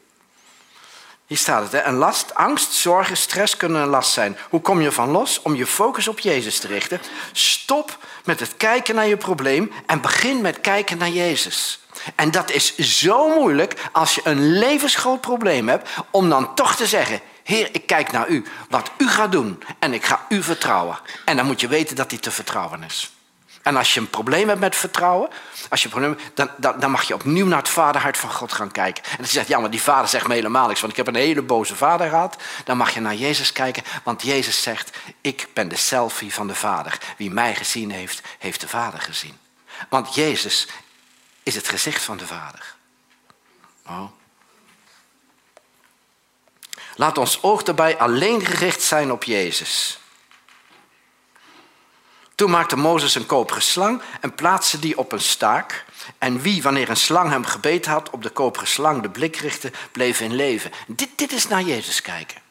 Hier 1.27 1.37
staat 1.37 1.71
het, 1.71 1.83
hè? 1.83 1.91
last, 1.91 2.35
angst, 2.35 2.71
zorgen, 2.71 3.17
stress 3.17 3.57
kunnen 3.57 3.81
een 3.81 3.87
last 3.87 4.11
zijn. 4.11 4.37
Hoe 4.49 4.61
kom 4.61 4.81
je 4.81 4.91
van 4.91 5.09
los? 5.09 5.41
Om 5.41 5.55
je 5.55 5.67
focus 5.67 6.07
op 6.07 6.19
Jezus 6.19 6.59
te 6.59 6.67
richten. 6.67 7.01
Stop 7.31 7.97
met 8.23 8.39
het 8.39 8.57
kijken 8.57 8.95
naar 8.95 9.07
je 9.07 9.17
probleem 9.17 9.71
en 9.85 10.01
begin 10.01 10.41
met 10.41 10.61
kijken 10.61 10.97
naar 10.97 11.09
Jezus. 11.09 11.79
En 12.15 12.31
dat 12.31 12.51
is 12.51 12.77
zo 12.77 13.35
moeilijk 13.35 13.73
als 13.91 14.15
je 14.15 14.21
een 14.23 14.57
levensgroot 14.57 15.21
probleem 15.21 15.69
hebt, 15.69 15.89
om 16.09 16.29
dan 16.29 16.55
toch 16.55 16.75
te 16.75 16.85
zeggen: 16.85 17.21
Heer, 17.43 17.69
ik 17.71 17.87
kijk 17.87 18.11
naar 18.11 18.29
u, 18.29 18.45
wat 18.69 18.91
u 18.97 19.09
gaat 19.09 19.31
doen 19.31 19.63
en 19.79 19.93
ik 19.93 20.05
ga 20.05 20.25
u 20.29 20.43
vertrouwen. 20.43 20.99
En 21.25 21.35
dan 21.37 21.45
moet 21.45 21.61
je 21.61 21.67
weten 21.67 21.95
dat 21.95 22.11
hij 22.11 22.19
te 22.19 22.31
vertrouwen 22.31 22.83
is. 22.83 23.11
En 23.61 23.77
als 23.77 23.93
je 23.93 23.99
een 23.99 24.09
probleem 24.09 24.47
hebt 24.47 24.59
met 24.59 24.75
vertrouwen, 24.75 25.29
als 25.69 25.81
je 25.81 25.85
een 25.85 25.91
probleem, 25.91 26.17
dan, 26.33 26.49
dan, 26.57 26.79
dan, 26.79 26.91
mag 26.91 27.03
je 27.03 27.13
opnieuw 27.13 27.45
naar 27.45 27.57
het 27.57 27.69
vaderhart 27.69 28.17
van 28.17 28.31
God 28.31 28.51
gaan 28.51 28.71
kijken. 28.71 29.03
En 29.03 29.17
als 29.17 29.27
je 29.27 29.33
zegt, 29.33 29.47
ja, 29.47 29.59
maar 29.59 29.69
die 29.69 29.81
vader 29.81 30.09
zegt 30.09 30.27
me 30.27 30.33
helemaal 30.33 30.67
niks, 30.67 30.79
want 30.79 30.91
ik 30.91 30.97
heb 30.97 31.07
een 31.07 31.21
hele 31.21 31.41
boze 31.41 31.75
vader 31.75 32.09
gehad. 32.09 32.37
Dan 32.63 32.77
mag 32.77 32.93
je 32.93 32.99
naar 32.99 33.15
Jezus 33.15 33.51
kijken, 33.51 33.83
want 34.03 34.21
Jezus 34.21 34.61
zegt, 34.61 34.97
ik 35.21 35.47
ben 35.53 35.67
de 35.67 35.75
selfie 35.75 36.33
van 36.33 36.47
de 36.47 36.55
vader. 36.55 36.97
Wie 37.17 37.31
mij 37.31 37.55
gezien 37.55 37.91
heeft, 37.91 38.21
heeft 38.39 38.61
de 38.61 38.67
vader 38.67 38.99
gezien. 38.99 39.37
Want 39.89 40.15
Jezus 40.15 40.67
is 41.43 41.55
het 41.55 41.67
gezicht 41.67 42.03
van 42.03 42.17
de 42.17 42.27
vader. 42.27 42.75
Oh. 43.87 44.05
Laat 46.95 47.17
ons 47.17 47.43
oog 47.43 47.63
daarbij 47.63 47.97
alleen 47.97 48.45
gericht 48.45 48.81
zijn 48.81 49.11
op 49.11 49.23
Jezus. 49.23 49.99
Toen 52.35 52.49
maakte 52.49 52.75
Mozes 52.75 53.15
een 53.15 53.25
koperen 53.25 53.61
slang 53.61 54.01
en 54.21 54.35
plaatste 54.35 54.79
die 54.79 54.97
op 54.97 55.11
een 55.11 55.21
staak. 55.21 55.85
En 56.17 56.41
wie, 56.41 56.61
wanneer 56.61 56.89
een 56.89 56.97
slang 56.97 57.29
hem 57.29 57.45
gebeten 57.45 57.91
had, 57.91 58.09
op 58.09 58.23
de 58.23 58.29
koperen 58.29 58.67
slang 58.67 59.01
de 59.01 59.09
blik 59.09 59.35
richtte, 59.35 59.71
bleef 59.91 60.19
in 60.19 60.35
leven. 60.35 60.71
Dit, 60.87 61.09
dit 61.15 61.31
is 61.31 61.47
naar 61.47 61.61
Jezus 61.61 62.01
kijken. 62.01 62.41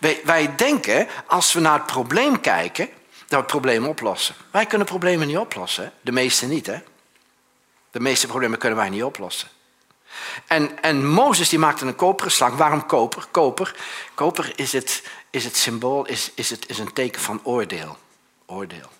Wij, 0.00 0.20
wij 0.24 0.56
denken, 0.56 1.08
als 1.26 1.52
we 1.52 1.60
naar 1.60 1.78
het 1.78 1.86
probleem 1.86 2.40
kijken, 2.40 2.88
dat 3.18 3.28
we 3.28 3.36
het 3.36 3.46
probleem 3.46 3.86
oplossen. 3.86 4.34
Wij 4.50 4.66
kunnen 4.66 4.86
problemen 4.86 5.26
niet 5.26 5.38
oplossen. 5.38 5.92
De 6.00 6.12
meeste 6.12 6.46
niet, 6.46 6.66
hè? 6.66 6.78
De 7.90 8.00
meeste 8.00 8.26
problemen 8.26 8.58
kunnen 8.58 8.78
wij 8.78 8.88
niet 8.88 9.02
oplossen. 9.02 9.48
En, 10.46 10.82
en 10.82 11.06
Mozes 11.06 11.48
die 11.48 11.58
maakte 11.58 11.86
een 11.86 11.96
koperen 11.96 12.32
slang. 12.32 12.56
Waarom 12.56 12.86
koper? 12.86 13.26
Koper, 13.30 13.74
koper 14.14 14.52
is, 14.56 14.72
het, 14.72 15.02
is 15.30 15.44
het 15.44 15.56
symbool, 15.56 16.06
is, 16.06 16.30
is, 16.34 16.50
het, 16.50 16.68
is 16.68 16.78
een 16.78 16.92
teken 16.92 17.20
van 17.20 17.40
oordeel. 17.42 17.98
Oordeel. 18.46 18.90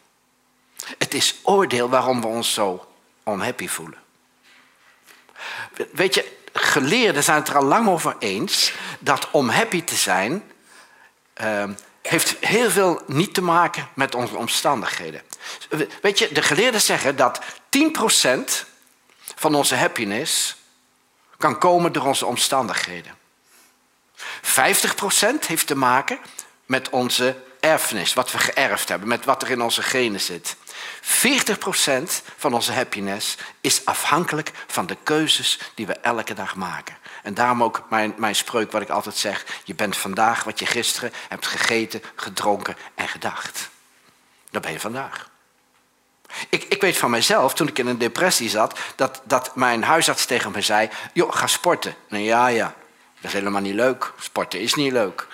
Het 0.98 1.14
is 1.14 1.40
oordeel 1.42 1.88
waarom 1.88 2.20
we 2.20 2.26
ons 2.26 2.52
zo 2.52 2.86
onhappy 3.22 3.68
voelen. 3.68 3.98
Weet 5.92 6.14
je, 6.14 6.32
geleerden 6.52 7.22
zijn 7.22 7.38
het 7.38 7.48
er 7.48 7.56
al 7.56 7.64
lang 7.64 7.88
over 7.88 8.16
eens 8.18 8.72
dat 8.98 9.30
om 9.30 9.48
happy 9.48 9.82
te 9.82 9.94
zijn, 9.94 10.42
uh, 11.42 11.64
heeft 12.02 12.36
heel 12.40 12.70
veel 12.70 13.02
niet 13.06 13.34
te 13.34 13.42
maken 13.42 13.88
met 13.94 14.14
onze 14.14 14.36
omstandigheden. 14.36 15.22
Weet 16.02 16.18
je, 16.18 16.32
de 16.32 16.42
geleerden 16.42 16.80
zeggen 16.80 17.16
dat 17.16 17.40
10% 17.70 18.66
van 19.34 19.54
onze 19.54 19.74
happiness 19.74 20.56
kan 21.38 21.58
komen 21.58 21.92
door 21.92 22.04
onze 22.04 22.26
omstandigheden. 22.26 23.14
50% 24.42 25.46
heeft 25.46 25.66
te 25.66 25.76
maken 25.76 26.18
met 26.66 26.88
onze 26.90 27.36
erfenis, 27.60 28.14
wat 28.14 28.32
we 28.32 28.38
geërfd 28.38 28.88
hebben, 28.88 29.08
met 29.08 29.24
wat 29.24 29.42
er 29.42 29.50
in 29.50 29.62
onze 29.62 29.82
genen 29.82 30.20
zit. 30.20 30.56
40% 31.02 32.22
van 32.36 32.54
onze 32.54 32.72
happiness 32.72 33.36
is 33.60 33.84
afhankelijk 33.84 34.52
van 34.66 34.86
de 34.86 34.96
keuzes 35.02 35.58
die 35.74 35.86
we 35.86 35.92
elke 35.92 36.34
dag 36.34 36.56
maken. 36.56 36.96
En 37.22 37.34
daarom 37.34 37.62
ook 37.62 37.82
mijn, 37.90 38.14
mijn 38.16 38.34
spreuk 38.34 38.72
wat 38.72 38.82
ik 38.82 38.88
altijd 38.88 39.16
zeg. 39.16 39.44
Je 39.64 39.74
bent 39.74 39.96
vandaag 39.96 40.44
wat 40.44 40.58
je 40.58 40.66
gisteren 40.66 41.12
hebt 41.28 41.46
gegeten, 41.46 42.02
gedronken 42.14 42.76
en 42.94 43.08
gedacht. 43.08 43.70
Dat 44.50 44.62
ben 44.62 44.72
je 44.72 44.80
vandaag. 44.80 45.30
Ik, 46.48 46.64
ik 46.64 46.80
weet 46.80 46.96
van 46.96 47.10
mezelf, 47.10 47.54
toen 47.54 47.68
ik 47.68 47.78
in 47.78 47.86
een 47.86 47.98
depressie 47.98 48.48
zat, 48.48 48.78
dat, 48.96 49.20
dat 49.24 49.56
mijn 49.56 49.82
huisarts 49.82 50.26
tegen 50.26 50.50
me 50.50 50.60
zei: 50.60 50.88
joh, 51.12 51.34
ga 51.34 51.46
sporten. 51.46 51.94
Nou 52.08 52.22
ja, 52.22 52.46
ja, 52.46 52.74
dat 53.14 53.24
is 53.24 53.32
helemaal 53.32 53.60
niet 53.60 53.74
leuk. 53.74 54.12
Sporten 54.18 54.60
is 54.60 54.74
niet 54.74 54.92
leuk. 54.92 55.26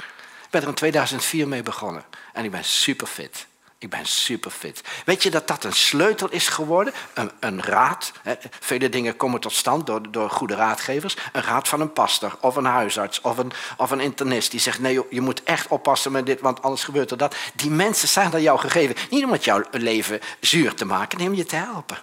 Ik 0.44 0.50
ben 0.50 0.62
er 0.62 0.68
in 0.68 0.74
2004 0.74 1.48
mee 1.48 1.62
begonnen 1.62 2.04
en 2.32 2.44
ik 2.44 2.50
ben 2.50 2.64
super 2.64 3.06
fit. 3.06 3.46
Ik 3.82 3.90
ben 3.90 4.06
super 4.06 4.50
fit. 4.50 4.80
Weet 5.04 5.22
je 5.22 5.30
dat 5.30 5.48
dat 5.48 5.64
een 5.64 5.72
sleutel 5.72 6.30
is 6.30 6.48
geworden? 6.48 6.92
Een, 7.14 7.30
een 7.40 7.62
raad. 7.62 8.12
Hè? 8.22 8.34
Vele 8.60 8.88
dingen 8.88 9.16
komen 9.16 9.40
tot 9.40 9.52
stand 9.52 9.86
door, 9.86 10.10
door 10.10 10.30
goede 10.30 10.54
raadgevers. 10.54 11.16
Een 11.32 11.42
raad 11.42 11.68
van 11.68 11.80
een 11.80 11.92
pastor 11.92 12.36
of 12.40 12.56
een 12.56 12.64
huisarts 12.64 13.20
of 13.20 13.38
een, 13.38 13.52
of 13.76 13.90
een 13.90 14.00
internist 14.00 14.50
die 14.50 14.60
zegt: 14.60 14.78
nee, 14.78 15.00
je 15.10 15.20
moet 15.20 15.42
echt 15.42 15.68
oppassen 15.68 16.12
met 16.12 16.26
dit, 16.26 16.40
want 16.40 16.62
anders 16.62 16.84
gebeurt 16.84 17.10
er 17.10 17.16
dat. 17.16 17.36
Die 17.54 17.70
mensen 17.70 18.08
zijn 18.08 18.34
aan 18.34 18.42
jou 18.42 18.58
gegeven. 18.58 18.96
Niet 19.10 19.24
om 19.24 19.32
het 19.32 19.44
jouw 19.44 19.62
leven 19.70 20.20
zuur 20.40 20.74
te 20.74 20.84
maken, 20.84 21.18
nee, 21.18 21.28
om 21.28 21.34
je 21.34 21.44
te 21.44 21.56
helpen. 21.56 21.98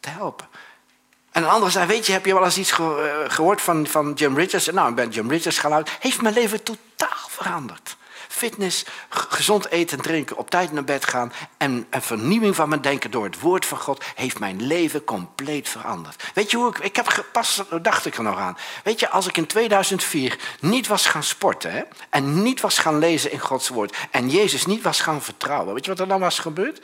Te 0.00 0.08
helpen. 0.08 0.48
En 1.30 1.42
een 1.42 1.48
ander 1.48 1.70
zei: 1.70 1.86
Weet 1.86 2.06
je, 2.06 2.12
heb 2.12 2.26
je 2.26 2.34
wel 2.34 2.44
eens 2.44 2.58
iets 2.58 2.72
eh, 2.72 2.86
gehoord 3.26 3.60
van, 3.60 3.86
van 3.86 4.12
Jim 4.12 4.36
Richards? 4.36 4.70
Nou, 4.70 4.88
ik 4.88 4.94
ben 4.94 5.10
Jim 5.10 5.30
Richards 5.30 5.58
geluid. 5.58 5.90
Heeft 6.00 6.22
mijn 6.22 6.34
leven 6.34 6.62
totaal 6.62 7.28
veranderd 7.28 7.96
fitness, 8.38 8.84
gezond 9.08 9.68
eten 9.68 9.96
en 9.96 10.02
drinken, 10.02 10.36
op 10.36 10.50
tijd 10.50 10.72
naar 10.72 10.84
bed 10.84 11.04
gaan 11.04 11.32
en 11.56 11.86
een 11.90 12.02
vernieuwing 12.02 12.54
van 12.54 12.68
mijn 12.68 12.80
denken 12.80 13.10
door 13.10 13.24
het 13.24 13.40
woord 13.40 13.66
van 13.66 13.78
God 13.78 14.04
heeft 14.14 14.38
mijn 14.38 14.66
leven 14.66 15.04
compleet 15.04 15.68
veranderd. 15.68 16.24
Weet 16.34 16.50
je 16.50 16.56
hoe 16.56 16.68
ik, 16.68 16.78
ik 16.78 16.96
heb 16.96 17.26
pas 17.32 17.62
dacht 17.82 18.06
ik 18.06 18.16
er 18.16 18.22
nog 18.22 18.38
aan. 18.38 18.56
Weet 18.84 19.00
je, 19.00 19.08
als 19.08 19.26
ik 19.26 19.36
in 19.36 19.46
2004 19.46 20.38
niet 20.60 20.86
was 20.86 21.06
gaan 21.06 21.22
sporten 21.22 21.72
hè, 21.72 21.82
en 22.10 22.42
niet 22.42 22.60
was 22.60 22.78
gaan 22.78 22.98
lezen 22.98 23.32
in 23.32 23.38
Gods 23.38 23.68
woord 23.68 23.96
en 24.10 24.30
Jezus 24.30 24.66
niet 24.66 24.82
was 24.82 25.00
gaan 25.00 25.22
vertrouwen, 25.22 25.74
weet 25.74 25.84
je 25.84 25.90
wat 25.90 26.00
er 26.00 26.08
dan 26.08 26.20
was 26.20 26.38
gebeurd? 26.38 26.80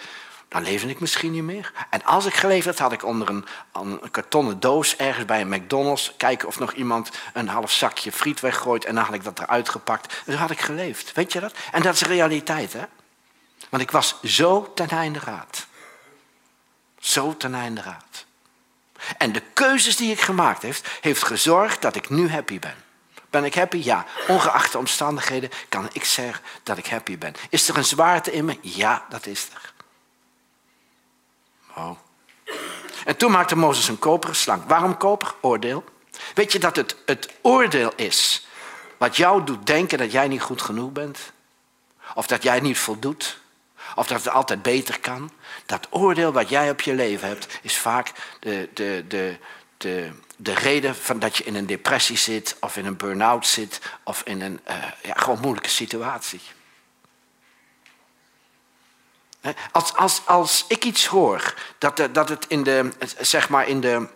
Dan 0.55 0.62
leefde 0.62 0.88
ik 0.88 1.01
misschien 1.01 1.33
niet 1.33 1.43
meer. 1.43 1.73
En 1.90 2.05
als 2.05 2.27
ik 2.27 2.35
geleefd 2.35 2.67
had, 2.67 2.79
had 2.79 2.93
ik 2.93 3.05
onder 3.05 3.29
een, 3.29 3.47
een 3.73 4.11
kartonnen 4.11 4.61
doos 4.61 4.97
ergens 4.97 5.25
bij 5.25 5.40
een 5.40 5.49
McDonald's 5.49 6.12
kijken 6.17 6.49
of 6.49 6.59
nog 6.59 6.73
iemand 6.73 7.11
een 7.33 7.49
half 7.49 7.71
zakje 7.71 8.12
friet 8.12 8.40
weggooit 8.40 8.85
en 8.85 8.95
dan 8.95 9.05
had 9.05 9.14
ik 9.14 9.25
dat 9.25 9.38
eruit 9.38 9.69
gepakt. 9.69 10.23
Dus 10.25 10.35
had 10.35 10.51
ik 10.51 10.61
geleefd. 10.61 11.12
Weet 11.12 11.33
je 11.33 11.40
dat? 11.40 11.55
En 11.73 11.83
dat 11.83 11.95
is 11.95 12.03
realiteit, 12.03 12.73
hè? 12.73 12.83
Want 13.69 13.83
ik 13.83 13.90
was 13.90 14.17
zo 14.23 14.73
ten 14.75 14.88
einde 14.88 15.19
raad. 15.19 15.67
Zo 16.99 17.37
ten 17.37 17.55
einde 17.55 17.83
raad. 17.83 18.25
En 19.19 19.33
de 19.33 19.43
keuzes 19.53 19.97
die 19.97 20.11
ik 20.11 20.21
gemaakt 20.21 20.62
heb, 20.62 20.77
heeft 21.01 21.23
gezorgd 21.23 21.83
dat 21.83 21.97
ik 21.97 22.11
nu 22.11 22.31
happy 22.31 22.59
ben. 22.59 22.77
Ben 23.31 23.45
ik 23.45 23.55
happy? 23.55 23.83
Ja. 23.85 24.07
Ongeacht 24.29 24.73
de 24.73 24.79
omstandigheden 24.79 25.51
kan 25.69 25.88
ik 25.93 26.05
zeggen 26.05 26.45
dat 26.62 26.79
ik 26.79 26.87
happy 26.87 27.19
ben. 27.19 27.35
Is 27.49 27.69
er 27.69 27.77
een 27.77 27.85
zwaarte 27.85 28.33
in 28.33 28.45
me? 28.45 28.59
Ja, 28.61 29.07
dat 29.09 29.27
is 29.27 29.49
er. 29.55 29.74
Oh. 31.77 31.91
En 33.05 33.17
toen 33.17 33.31
maakte 33.31 33.57
Mozes 33.57 33.89
een 33.89 33.99
koperen 33.99 34.37
slang. 34.37 34.63
Waarom 34.67 34.97
koper? 34.97 35.35
Oordeel. 35.41 35.85
Weet 36.35 36.53
je 36.53 36.59
dat 36.59 36.77
het, 36.77 36.97
het 37.07 37.33
oordeel 37.43 37.93
is 37.97 38.47
wat 38.99 39.17
jou 39.17 39.45
doet 39.45 39.67
denken 39.67 39.99
dat 39.99 40.13
jij 40.13 40.29
niet 40.29 40.43
goed 40.43 40.63
genoeg 40.63 40.93
bent? 40.93 41.33
Of 42.15 42.27
dat 42.27 42.43
jij 42.43 42.61
niet 42.61 42.79
voldoet? 42.79 43.39
Of 43.95 44.07
dat 44.07 44.25
het 44.25 44.35
altijd 44.35 44.63
beter 44.63 45.01
kan? 45.01 45.31
Dat 45.67 45.87
oordeel 45.91 46.33
wat 46.33 46.49
jij 46.49 46.71
op 46.71 46.81
je 46.81 46.95
leven 46.95 47.29
hebt, 47.29 47.59
is 47.63 47.77
vaak 47.77 48.13
de, 48.41 48.69
de, 48.75 49.05
de, 49.09 49.37
de, 49.77 50.13
de 50.37 50.55
reden 50.55 50.97
van 50.97 51.19
dat 51.19 51.37
je 51.37 51.45
in 51.45 51.55
een 51.55 51.67
depressie 51.67 52.17
zit, 52.17 52.57
of 52.61 52.77
in 52.77 52.87
een 52.87 52.97
burn-out 52.97 53.47
zit, 53.47 53.81
of 54.05 54.23
in 54.23 54.41
een 54.41 54.61
uh, 54.69 54.75
ja, 55.03 55.15
gewoon 55.15 55.41
moeilijke 55.41 55.71
situatie. 55.71 56.41
Als, 59.73 59.95
als, 59.95 60.23
als 60.27 60.65
ik 60.69 60.85
iets 60.85 61.07
hoor, 61.07 61.55
dat, 61.79 62.09
dat 62.13 62.29
het 62.29 62.45
in 62.49 62.63
de, 62.63 62.89
zeg 63.21 63.49
maar 63.49 63.69
in 63.69 63.81
de, 63.81 64.09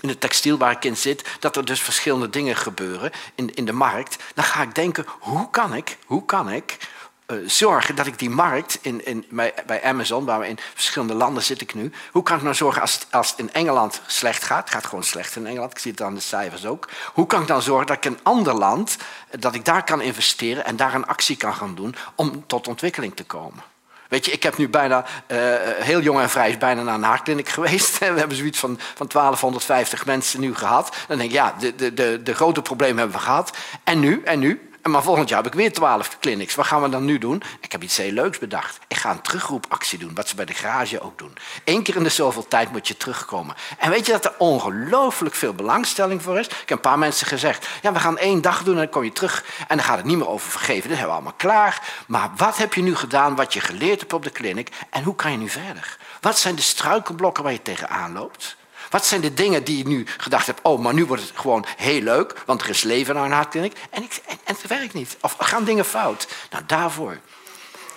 in 0.00 0.08
de 0.08 0.18
textiel 0.18 0.58
waar 0.58 0.70
ik 0.70 0.84
in 0.84 0.96
zit, 0.96 1.24
dat 1.40 1.56
er 1.56 1.64
dus 1.64 1.80
verschillende 1.80 2.30
dingen 2.30 2.56
gebeuren 2.56 3.10
in, 3.34 3.54
in 3.54 3.64
de 3.64 3.72
markt, 3.72 4.22
dan 4.34 4.44
ga 4.44 4.62
ik 4.62 4.74
denken, 4.74 5.06
hoe 5.18 5.50
kan 5.50 5.74
ik, 5.74 5.98
hoe 6.06 6.24
kan 6.24 6.50
ik 6.50 6.78
uh, 7.26 7.48
zorgen 7.48 7.96
dat 7.96 8.06
ik 8.06 8.18
die 8.18 8.30
markt 8.30 8.78
in, 8.80 9.06
in, 9.06 9.26
bij, 9.66 9.82
Amazon, 9.84 10.24
waar 10.24 10.38
we 10.40 10.48
in 10.48 10.58
verschillende 10.74 11.14
landen 11.14 11.42
zit 11.42 11.60
ik 11.60 11.74
nu, 11.74 11.92
hoe 12.12 12.22
kan 12.22 12.36
ik 12.36 12.42
nou 12.42 12.54
zorgen 12.54 12.80
als 12.80 12.94
het, 12.94 13.06
als 13.10 13.30
het 13.30 13.38
in 13.38 13.52
Engeland 13.52 14.00
slecht 14.06 14.44
gaat, 14.44 14.64
het 14.64 14.70
gaat 14.70 14.86
gewoon 14.86 15.04
slecht 15.04 15.36
in 15.36 15.46
Engeland, 15.46 15.72
ik 15.72 15.78
zie 15.78 15.90
het 15.90 16.02
aan 16.02 16.14
de 16.14 16.20
cijfers 16.20 16.66
ook, 16.66 16.88
hoe 17.12 17.26
kan 17.26 17.40
ik 17.40 17.46
dan 17.46 17.62
zorgen 17.62 17.86
dat 17.86 17.96
ik 17.96 18.04
in 18.04 18.12
een 18.12 18.22
ander 18.22 18.54
land, 18.54 18.96
dat 19.38 19.54
ik 19.54 19.64
daar 19.64 19.84
kan 19.84 20.00
investeren 20.00 20.64
en 20.64 20.76
daar 20.76 20.94
een 20.94 21.06
actie 21.06 21.36
kan 21.36 21.54
gaan 21.54 21.74
doen 21.74 21.94
om 22.14 22.46
tot 22.46 22.68
ontwikkeling 22.68 23.16
te 23.16 23.24
komen. 23.24 23.62
Weet 24.08 24.24
je, 24.24 24.32
ik 24.32 24.42
heb 24.42 24.56
nu 24.56 24.68
bijna, 24.68 25.04
uh, 25.28 25.38
heel 25.60 26.00
jong 26.00 26.20
en 26.20 26.30
vrij, 26.30 26.48
is 26.48 26.58
bijna 26.58 26.82
naar 26.82 26.94
een 26.94 27.02
haarkliniek 27.02 27.48
geweest. 27.58 27.98
We 27.98 28.04
hebben 28.04 28.36
zoiets 28.36 28.58
van, 28.58 28.78
van 28.94 29.06
1250 29.12 30.06
mensen 30.06 30.40
nu 30.40 30.54
gehad. 30.54 30.96
Dan 31.08 31.18
denk 31.18 31.30
ik, 31.30 31.36
ja, 31.36 31.54
de, 31.58 31.74
de, 31.74 31.94
de, 31.94 32.20
de 32.22 32.34
grote 32.34 32.62
problemen 32.62 32.98
hebben 32.98 33.16
we 33.16 33.22
gehad. 33.22 33.56
En 33.84 34.00
nu, 34.00 34.22
en 34.24 34.38
nu? 34.38 34.73
Maar 34.90 35.02
volgend 35.02 35.28
jaar 35.28 35.42
heb 35.42 35.52
ik 35.52 35.58
weer 35.58 35.72
twaalf 35.72 36.18
clinics. 36.20 36.54
Wat 36.54 36.66
gaan 36.66 36.82
we 36.82 36.88
dan 36.88 37.04
nu 37.04 37.18
doen? 37.18 37.42
Ik 37.60 37.72
heb 37.72 37.82
iets 37.82 37.96
heel 37.96 38.12
leuks 38.12 38.38
bedacht. 38.38 38.78
Ik 38.88 38.96
ga 38.96 39.10
een 39.10 39.20
terugroepactie 39.20 39.98
doen, 39.98 40.14
wat 40.14 40.28
ze 40.28 40.34
bij 40.34 40.44
de 40.44 40.54
garage 40.54 41.00
ook 41.00 41.18
doen. 41.18 41.36
Eén 41.64 41.82
keer 41.82 41.96
in 41.96 42.02
de 42.02 42.08
zoveel 42.08 42.48
tijd 42.48 42.72
moet 42.72 42.88
je 42.88 42.96
terugkomen. 42.96 43.54
En 43.78 43.90
weet 43.90 44.06
je 44.06 44.12
dat 44.12 44.24
er 44.24 44.34
ongelooflijk 44.38 45.34
veel 45.34 45.54
belangstelling 45.54 46.22
voor 46.22 46.38
is? 46.38 46.46
Ik 46.46 46.68
heb 46.68 46.70
een 46.70 46.80
paar 46.80 46.98
mensen 46.98 47.26
gezegd, 47.26 47.68
ja, 47.82 47.92
we 47.92 47.98
gaan 47.98 48.18
één 48.18 48.40
dag 48.42 48.62
doen 48.62 48.74
en 48.74 48.80
dan 48.80 48.90
kom 48.90 49.04
je 49.04 49.12
terug. 49.12 49.44
En 49.68 49.76
dan 49.76 49.86
gaat 49.86 49.96
het 49.96 50.06
niet 50.06 50.16
meer 50.16 50.28
over 50.28 50.50
vergeven. 50.50 50.88
Dat 50.88 50.98
hebben 50.98 51.06
we 51.06 51.12
allemaal 51.12 51.36
klaar. 51.36 51.82
Maar 52.06 52.30
wat 52.36 52.56
heb 52.56 52.74
je 52.74 52.82
nu 52.82 52.96
gedaan, 52.96 53.36
wat 53.36 53.52
je 53.52 53.60
geleerd 53.60 54.00
hebt 54.00 54.12
op 54.12 54.22
de 54.22 54.32
clinic? 54.32 54.68
En 54.90 55.02
hoe 55.02 55.14
kan 55.14 55.30
je 55.30 55.38
nu 55.38 55.48
verder? 55.48 55.96
Wat 56.20 56.38
zijn 56.38 56.54
de 56.54 56.62
struikelblokken 56.62 57.42
waar 57.42 57.52
je 57.52 57.62
tegenaan 57.62 58.12
loopt? 58.12 58.56
Wat 58.94 59.06
zijn 59.06 59.20
de 59.20 59.34
dingen 59.34 59.64
die 59.64 59.78
je 59.78 59.86
nu 59.86 60.06
gedacht 60.16 60.46
hebt, 60.46 60.60
oh, 60.62 60.80
maar 60.80 60.94
nu 60.94 61.04
wordt 61.04 61.22
het 61.22 61.32
gewoon 61.34 61.66
heel 61.76 62.00
leuk, 62.00 62.42
want 62.46 62.62
er 62.62 62.68
is 62.68 62.82
leven 62.82 63.14
naar 63.14 63.24
een. 63.24 63.72
En, 63.90 64.02
ik, 64.02 64.20
en, 64.26 64.38
het 64.44 64.66
werkt 64.66 64.94
niet. 64.94 65.16
Of 65.20 65.36
gaan 65.38 65.64
dingen 65.64 65.84
fout. 65.84 66.28
Nou, 66.50 66.64
daarvoor. 66.66 67.18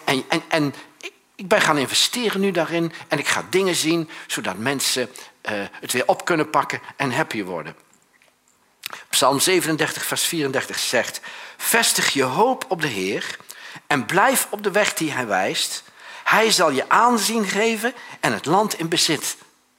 En, 0.04 0.24
en, 0.28 0.44
en 0.48 0.74
ik 1.36 1.48
ben 1.48 1.62
gaan 1.62 1.78
investeren 1.78 2.42
nu 2.42 2.52
daarin 2.52 2.92
en 3.08 3.20
ik 3.20 3.28
ga 3.28 3.46
dingen 3.50 3.76
zien 3.76 4.10
zodat 4.28 4.58
mensen 4.58 5.10
uh, 5.12 5.52
het 5.72 5.92
weer 5.92 6.08
op 6.08 6.26
kunnen 6.26 6.50
pakken 6.50 6.82
en 6.96 7.12
happy 7.12 7.44
worden. 7.44 7.76
Psalm 9.10 9.40
37, 9.40 10.06
vers 10.06 10.24
34 10.24 10.80
zegt: 10.80 11.22
Vestig 11.58 12.14
je 12.14 12.24
hoop 12.24 12.66
op 12.68 12.82
de 12.82 12.88
Heer 12.88 13.38
en 13.88 14.06
blijf 14.06 14.48
op 14.50 14.64
de 14.64 14.72
weg 14.72 14.94
die 14.94 15.12
Hij 15.12 15.28
wijst. 15.28 15.84
Hij 16.24 16.52
zal 16.52 16.72
je 16.72 16.90
aanzien 16.90 17.46
geven 17.46 17.94
en 18.20 18.34
het 18.34 18.46
land 18.46 18.80
in 18.80 18.90
bezit 18.90 19.38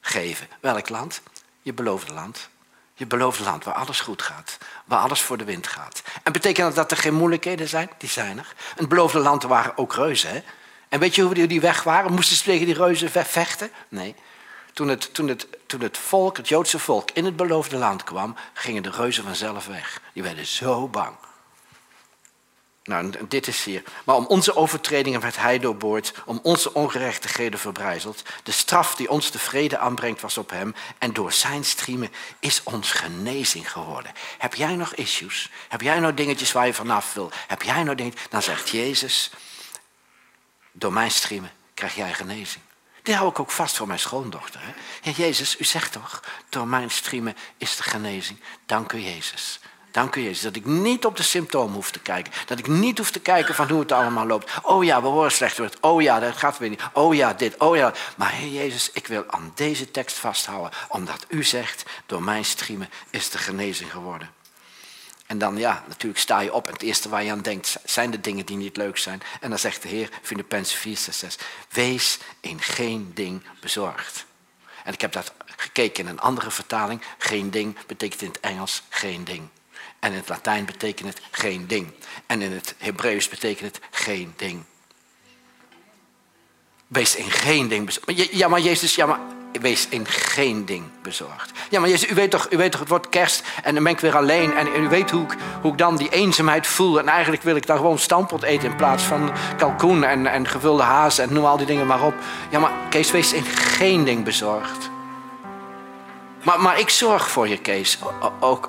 geven. 0.09 0.49
Welk 0.61 0.88
land? 0.88 1.21
Je 1.62 1.73
beloofde 1.73 2.12
land. 2.12 2.49
Je 2.94 3.07
beloofde 3.07 3.44
land 3.44 3.64
waar 3.64 3.75
alles 3.75 4.01
goed 4.01 4.23
gaat. 4.23 4.59
Waar 4.85 5.01
alles 5.01 5.21
voor 5.21 5.37
de 5.37 5.44
wind 5.44 5.66
gaat. 5.66 6.03
En 6.23 6.33
betekent 6.33 6.66
dat 6.66 6.75
dat 6.75 6.90
er 6.90 6.97
geen 7.03 7.14
moeilijkheden 7.14 7.68
zijn? 7.68 7.90
Die 7.99 8.09
zijn 8.09 8.38
er. 8.38 8.55
het 8.77 8.88
beloofde 8.88 9.18
land 9.18 9.42
waren 9.42 9.77
ook 9.77 9.94
reuzen. 9.94 10.31
Hè? 10.31 10.42
En 10.88 11.01
weet 11.01 11.14
je 11.14 11.23
hoe 11.23 11.47
die 11.47 11.61
weg 11.61 11.83
waren? 11.83 12.12
Moesten 12.12 12.37
ze 12.37 12.42
tegen 12.42 12.66
die 12.66 12.75
reuzen 12.75 13.11
vechten? 13.11 13.71
Nee. 13.88 14.14
Toen 14.73 14.88
het, 14.88 15.14
toen, 15.14 15.29
het, 15.29 15.47
toen 15.66 15.81
het 15.81 15.99
volk, 15.99 16.37
het 16.37 16.49
Joodse 16.49 16.79
volk, 16.79 17.11
in 17.11 17.25
het 17.25 17.37
beloofde 17.37 17.77
land 17.77 18.05
kwam, 18.05 18.37
gingen 18.53 18.83
de 18.83 18.90
reuzen 18.90 19.25
vanzelf 19.25 19.66
weg. 19.66 20.01
Die 20.12 20.23
werden 20.23 20.47
zo 20.47 20.88
bang. 20.88 21.16
Nou, 22.88 23.11
dit 23.29 23.46
is 23.46 23.64
hier. 23.64 23.83
Maar 24.05 24.16
om 24.16 24.27
onze 24.27 24.57
overtredingen 24.57 25.20
werd 25.20 25.37
hij 25.37 25.59
doorboord, 25.59 26.14
om 26.24 26.40
onze 26.42 26.74
ongerechtigheden 26.74 27.59
verbrijzeld. 27.59 28.22
De 28.42 28.53
straf 28.53 28.94
die 28.94 29.11
ons 29.11 29.31
de 29.31 29.38
vrede 29.38 29.79
aanbrengt 29.79 30.20
was 30.20 30.38
op 30.38 30.51
hem. 30.51 30.74
En 30.98 31.12
door 31.12 31.33
zijn 31.33 31.64
striemen 31.64 32.12
is 32.40 32.62
ons 32.62 32.92
genezing 32.92 33.72
geworden. 33.72 34.12
Heb 34.38 34.55
jij 34.55 34.77
nog 34.77 34.94
issues? 34.94 35.51
Heb 35.68 35.81
jij 35.81 36.01
nog 36.01 36.14
dingetjes 36.14 36.53
waar 36.53 36.66
je 36.66 36.74
vanaf 36.74 37.14
wil? 37.14 37.31
Heb 37.46 37.62
jij 37.62 37.83
nog 37.83 37.94
dingen? 37.94 38.14
Dan 38.31 38.42
zegt 38.42 38.68
Jezus, 38.68 39.31
door 40.72 40.92
mijn 40.92 41.11
striemen 41.11 41.51
krijg 41.74 41.94
jij 41.94 42.14
genezing. 42.14 42.64
Die 43.03 43.14
hou 43.14 43.29
ik 43.29 43.40
ook 43.40 43.51
vast 43.51 43.77
voor 43.77 43.87
mijn 43.87 43.98
schoondochter. 43.98 44.61
Hè? 44.62 45.11
Jezus, 45.11 45.61
u 45.61 45.64
zegt 45.64 45.92
toch, 45.92 46.22
door 46.48 46.68
mijn 46.68 46.90
striemen 46.90 47.37
is 47.59 47.77
de 47.77 47.83
genezing. 47.83 48.40
Dank 48.66 48.92
u 48.92 48.98
Jezus. 48.98 49.61
Dank 49.90 50.14
u 50.16 50.22
Jezus 50.22 50.42
dat 50.42 50.57
ik 50.57 50.64
niet 50.64 51.05
op 51.05 51.16
de 51.16 51.22
symptomen 51.22 51.74
hoef 51.74 51.90
te 51.90 51.98
kijken. 51.98 52.33
Dat 52.46 52.59
ik 52.59 52.66
niet 52.66 52.98
hoef 52.98 53.11
te 53.11 53.20
kijken 53.20 53.55
van 53.55 53.68
hoe 53.68 53.81
het 53.81 53.92
allemaal 53.92 54.27
loopt. 54.27 54.51
Oh 54.62 54.85
ja, 54.85 55.03
we 55.03 55.09
horen 55.09 55.33
slechter. 55.33 55.70
Oh 55.81 56.03
ja, 56.03 56.20
dat 56.20 56.37
gaat 56.37 56.59
weer 56.59 56.68
niet. 56.68 56.83
Oh 56.92 57.14
ja, 57.14 57.33
dit. 57.33 57.57
Oh 57.57 57.77
ja. 57.77 57.92
Maar 58.16 58.31
Heer 58.31 58.53
Jezus, 58.53 58.90
ik 58.92 59.07
wil 59.07 59.24
aan 59.27 59.53
deze 59.55 59.90
tekst 59.90 60.16
vasthouden. 60.16 60.70
Omdat 60.88 61.27
u 61.29 61.44
zegt, 61.44 61.85
door 62.07 62.22
mijn 62.22 62.44
striemen 62.44 62.90
is 63.11 63.31
de 63.31 63.38
genezing 63.38 63.90
geworden. 63.90 64.31
En 65.27 65.38
dan 65.38 65.57
ja, 65.57 65.85
natuurlijk 65.88 66.20
sta 66.20 66.40
je 66.40 66.53
op 66.53 66.66
en 66.66 66.72
het 66.72 66.83
eerste 66.83 67.09
waar 67.09 67.24
je 67.24 67.31
aan 67.31 67.40
denkt 67.40 67.79
zijn 67.85 68.11
de 68.11 68.20
dingen 68.20 68.46
die 68.46 68.57
niet 68.57 68.77
leuk 68.77 68.98
zijn. 68.98 69.22
En 69.40 69.51
dan 69.51 69.59
zegt 69.59 69.83
de 69.83 69.88
Heer, 69.88 70.09
Filippenzen 70.22 70.79
4, 70.79 70.96
6, 70.96 71.18
6, 71.18 71.38
wees 71.68 72.18
in 72.40 72.61
geen 72.61 73.11
ding 73.14 73.42
bezorgd. 73.61 74.27
En 74.85 74.92
ik 74.92 75.01
heb 75.01 75.12
dat 75.12 75.33
gekeken 75.57 76.05
in 76.05 76.11
een 76.11 76.20
andere 76.20 76.51
vertaling. 76.51 77.03
Geen 77.18 77.51
ding 77.51 77.77
betekent 77.87 78.22
in 78.22 78.29
het 78.29 78.40
Engels 78.40 78.83
geen 78.88 79.24
ding. 79.24 79.48
En 79.98 80.11
in 80.11 80.18
het 80.18 80.28
Latijn 80.28 80.64
betekent 80.64 81.08
het 81.08 81.22
geen 81.30 81.66
ding. 81.66 81.92
En 82.26 82.42
in 82.42 82.52
het 82.52 82.74
Hebreeuws 82.78 83.28
betekent 83.28 83.74
het 83.74 83.84
geen 83.90 84.32
ding. 84.37 84.62
Wees 86.87 87.16
in 87.16 87.30
geen 87.30 87.68
ding 87.68 87.87
bezorgd. 87.87 88.32
Ja, 88.32 88.48
maar 88.48 88.61
Jezus, 88.61 88.94
ja, 88.94 89.06
maar 89.06 89.20
wees 89.61 89.88
in 89.88 90.06
geen 90.06 90.64
ding 90.64 90.84
bezorgd. 91.02 91.52
Ja, 91.70 91.80
maar 91.80 91.88
Jezus, 91.88 92.11
u 92.11 92.14
weet 92.14 92.30
toch, 92.30 92.46
u 92.50 92.56
weet 92.56 92.70
toch 92.70 92.80
het 92.80 92.88
wordt 92.88 93.08
kerst 93.08 93.42
en 93.62 93.74
dan 93.74 93.82
ben 93.82 93.92
ik 93.92 94.00
weer 94.00 94.16
alleen. 94.16 94.54
En 94.54 94.82
u 94.82 94.88
weet 94.88 95.11
hoe 95.11 95.24
ik, 95.24 95.37
hoe 95.62 95.72
ik 95.72 95.78
dan 95.78 95.96
die 95.96 96.11
eenzaamheid 96.11 96.66
voel. 96.66 96.98
En 96.98 97.08
eigenlijk 97.08 97.42
wil 97.42 97.56
ik 97.56 97.66
dan 97.66 97.76
gewoon 97.76 97.98
stampot 97.98 98.42
eten 98.42 98.70
in 98.70 98.76
plaats 98.76 99.02
van 99.02 99.32
kalkoen 99.56 100.04
en, 100.04 100.26
en 100.26 100.48
gevulde 100.48 100.82
haas 100.82 101.18
en 101.18 101.32
noem 101.32 101.44
al 101.44 101.56
die 101.56 101.66
dingen 101.66 101.87
maar 101.87 102.04
op. 102.04 102.14
Ja, 102.50 102.58
maar 102.58 102.72
Kees, 102.90 103.11
wees 103.11 103.32
in 103.32 103.44
geen 103.44 104.04
ding 104.04 104.24
bezorgd. 104.24 104.90
Maar, 106.48 106.61
maar 106.61 106.78
ik 106.78 106.90
zorg 106.90 107.30
voor 107.30 107.48
je, 107.48 107.58
Kees. 107.58 107.98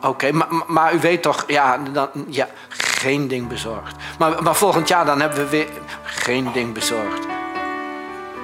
Oké, 0.01 0.31
maar, 0.31 0.47
maar, 0.67 0.93
u 0.93 0.99
weet 0.99 1.21
toch, 1.21 1.43
ja, 1.47 1.77
dan, 1.77 2.09
ja, 2.27 2.49
geen 2.69 3.27
ding 3.27 3.47
bezorgd. 3.47 3.95
Maar, 4.17 4.43
maar 4.43 4.55
volgend 4.55 4.87
jaar 4.87 5.05
dan 5.05 5.21
hebben 5.21 5.39
we 5.39 5.49
weer 5.49 5.67
geen 6.03 6.51
ding 6.51 6.73
bezorgd. 6.73 7.25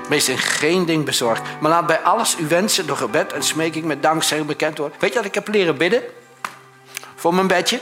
Wees 0.10 0.30
geen 0.36 0.86
ding 0.86 1.06
bezorgd. 1.06 1.42
Maar 1.60 1.72
laat 1.72 1.86
bij 1.86 2.00
alles 2.00 2.38
uw 2.38 2.48
wensen 2.48 2.88
door 2.88 2.98
gebed 2.98 3.34
en 3.34 3.44
smeking 3.44 3.86
met 3.86 4.04
dankzij 4.04 4.46
bekend 4.46 4.78
worden. 4.78 4.98
Weet 5.00 5.12
je 5.12 5.18
wat 5.18 5.28
ik 5.28 5.34
heb 5.34 5.48
leren 5.48 5.78
bidden? 5.78 6.04
Voor 7.16 7.34
mijn 7.34 7.48
bedje. 7.48 7.80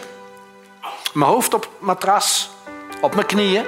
Mijn 1.13 1.31
hoofd 1.31 1.53
op 1.53 1.61
het 1.61 1.71
matras. 1.79 2.49
Op 3.01 3.15
mijn 3.15 3.27
knieën. 3.27 3.65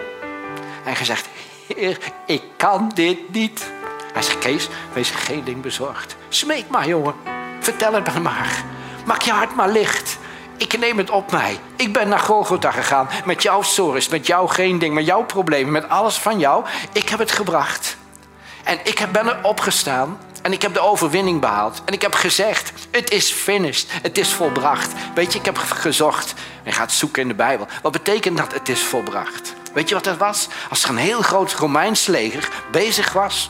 En 0.86 0.96
gezegd, 0.96 1.28
Heer, 1.68 1.98
ik 2.26 2.44
kan 2.58 2.92
dit 2.94 3.34
niet. 3.34 3.72
Hij 4.14 4.22
zegt, 4.22 4.40
Kees, 4.40 4.68
wees 4.94 5.10
geen 5.10 5.44
ding 5.44 5.62
bezorgd. 5.62 6.16
Smeek 6.30 6.70
maar, 6.70 6.88
jongen. 6.88 7.35
Vertel 7.66 7.94
het 7.94 8.22
maar. 8.22 8.64
Maak 9.06 9.22
je 9.22 9.32
hart 9.32 9.56
maar 9.56 9.70
licht. 9.70 10.18
Ik 10.58 10.80
neem 10.80 10.98
het 10.98 11.10
op 11.10 11.32
mij. 11.32 11.60
Ik 11.76 11.94
ben 11.94 12.08
naar 12.08 12.20
Golgotha 12.20 12.72
gegaan 12.72 13.10
met 13.26 13.44
jouw 13.44 13.62
stories, 13.62 14.08
met 14.08 14.28
jouw 14.28 14.48
geen 14.48 14.80
ding, 14.80 14.94
met 14.94 15.06
jouw 15.06 15.24
problemen, 15.24 15.72
met 15.72 15.90
alles 15.90 16.18
van 16.18 16.40
jou. 16.40 16.66
Ik 16.92 17.10
heb 17.10 17.20
het 17.20 17.32
gebracht. 17.32 17.98
En 18.64 18.80
ik 18.84 19.08
ben 19.12 19.28
er 19.28 19.40
opgestaan 19.42 20.18
en 20.42 20.52
ik 20.52 20.62
heb 20.62 20.74
de 20.74 20.80
overwinning 20.80 21.42
behaald. 21.42 21.82
En 21.86 21.94
ik 21.94 22.02
heb 22.02 22.14
gezegd, 22.14 22.72
het 22.92 23.12
is 23.12 23.32
finished, 23.32 23.88
het 24.02 24.18
is 24.18 24.34
volbracht. 24.34 24.94
Weet 25.16 25.34
je, 25.34 25.40
ik 25.40 25.46
heb 25.46 25.58
gezocht 25.58 26.34
en 26.64 26.74
gaat 26.74 26.92
zoeken 26.92 27.22
in 27.22 27.28
de 27.28 27.34
Bijbel. 27.34 27.68
Wat 27.82 27.92
betekent 27.92 28.38
dat 28.38 28.54
het 28.54 28.70
is 28.70 28.84
volbracht? 28.84 29.54
Weet 29.74 29.90
je 29.90 29.96
wat 29.96 30.04
dat 30.04 30.18
was? 30.18 30.48
Als 30.70 30.84
er 30.84 30.90
een 30.90 30.98
heel 30.98 31.22
groot 31.22 31.54
Romeins 31.54 32.06
leger 32.06 32.50
bezig 32.72 33.14
was 33.14 33.50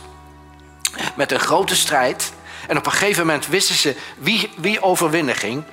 met 1.16 1.32
een 1.32 1.40
grote 1.40 1.76
strijd 1.76 2.32
en 2.68 2.78
op 2.78 2.86
een 2.86 2.92
gegeven 2.92 3.26
moment 3.26 3.48
wisten 3.48 3.76
ze 3.76 3.96
wie, 4.18 4.52
wie 4.56 4.82
overwinnen 4.82 5.36
ging. 5.36 5.64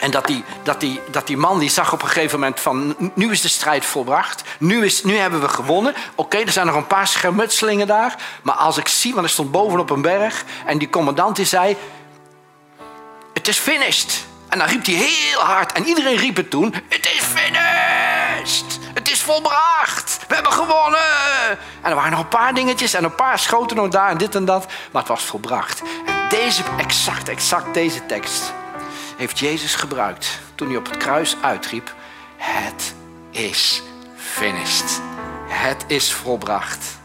En 0.00 0.10
dat 0.10 0.26
die, 0.26 0.44
dat, 0.62 0.80
die, 0.80 1.00
dat 1.10 1.26
die 1.26 1.36
man 1.36 1.58
die 1.58 1.70
zag 1.70 1.92
op 1.92 2.02
een 2.02 2.08
gegeven 2.08 2.40
moment 2.40 2.60
van 2.60 2.96
nu 3.14 3.30
is 3.30 3.40
de 3.40 3.48
strijd 3.48 3.84
volbracht. 3.84 4.42
Nu, 4.58 4.84
is, 4.84 5.04
nu 5.04 5.16
hebben 5.16 5.40
we 5.40 5.48
gewonnen. 5.48 5.94
Oké, 6.14 6.38
er 6.38 6.52
zijn 6.52 6.66
nog 6.66 6.74
een 6.74 6.86
paar 6.86 7.06
schermutselingen 7.06 7.86
daar. 7.86 8.16
Maar 8.42 8.54
als 8.54 8.76
ik 8.76 8.88
zie, 8.88 9.14
want 9.14 9.26
ik 9.26 9.32
stond 9.32 9.50
bovenop 9.50 9.90
een 9.90 10.02
berg. 10.02 10.44
En 10.66 10.78
die 10.78 10.90
commandant 10.90 11.36
die 11.36 11.44
zei, 11.44 11.76
het 13.34 13.48
is 13.48 13.58
finished. 13.58 14.24
En 14.48 14.58
dan 14.58 14.68
riep 14.68 14.86
hij 14.86 14.94
heel 14.94 15.40
hard. 15.40 15.72
En 15.72 15.86
iedereen 15.86 16.16
riep 16.16 16.36
het 16.36 16.50
toen, 16.50 16.74
het 16.88 17.06
is 17.06 17.20
finished. 17.20 18.79
Het 18.94 19.10
is 19.10 19.22
volbracht. 19.22 20.18
We 20.28 20.34
hebben 20.34 20.52
gewonnen! 20.52 21.58
En 21.80 21.90
er 21.90 21.94
waren 21.94 22.10
nog 22.10 22.20
een 22.20 22.28
paar 22.28 22.54
dingetjes 22.54 22.94
en 22.94 23.04
een 23.04 23.14
paar 23.14 23.38
schoten 23.38 23.76
nog 23.76 23.88
daar 23.88 24.08
en 24.08 24.18
dit 24.18 24.34
en 24.34 24.44
dat. 24.44 24.66
Maar 24.90 25.02
het 25.02 25.10
was 25.10 25.24
volbracht. 25.24 25.82
En 26.06 26.28
deze, 26.28 26.62
exact, 26.78 27.28
exact 27.28 27.74
deze 27.74 28.06
tekst 28.06 28.52
heeft 29.20 29.38
Jezus 29.38 29.74
gebruikt 29.74 30.38
toen 30.54 30.68
hij 30.68 30.76
op 30.76 30.86
het 30.86 30.96
kruis 30.96 31.36
uitriep: 31.40 31.94
Het 32.36 32.94
is 33.30 33.82
finished. 34.16 35.00
Het 35.48 35.84
is 35.86 36.12
volbracht. 36.12 36.98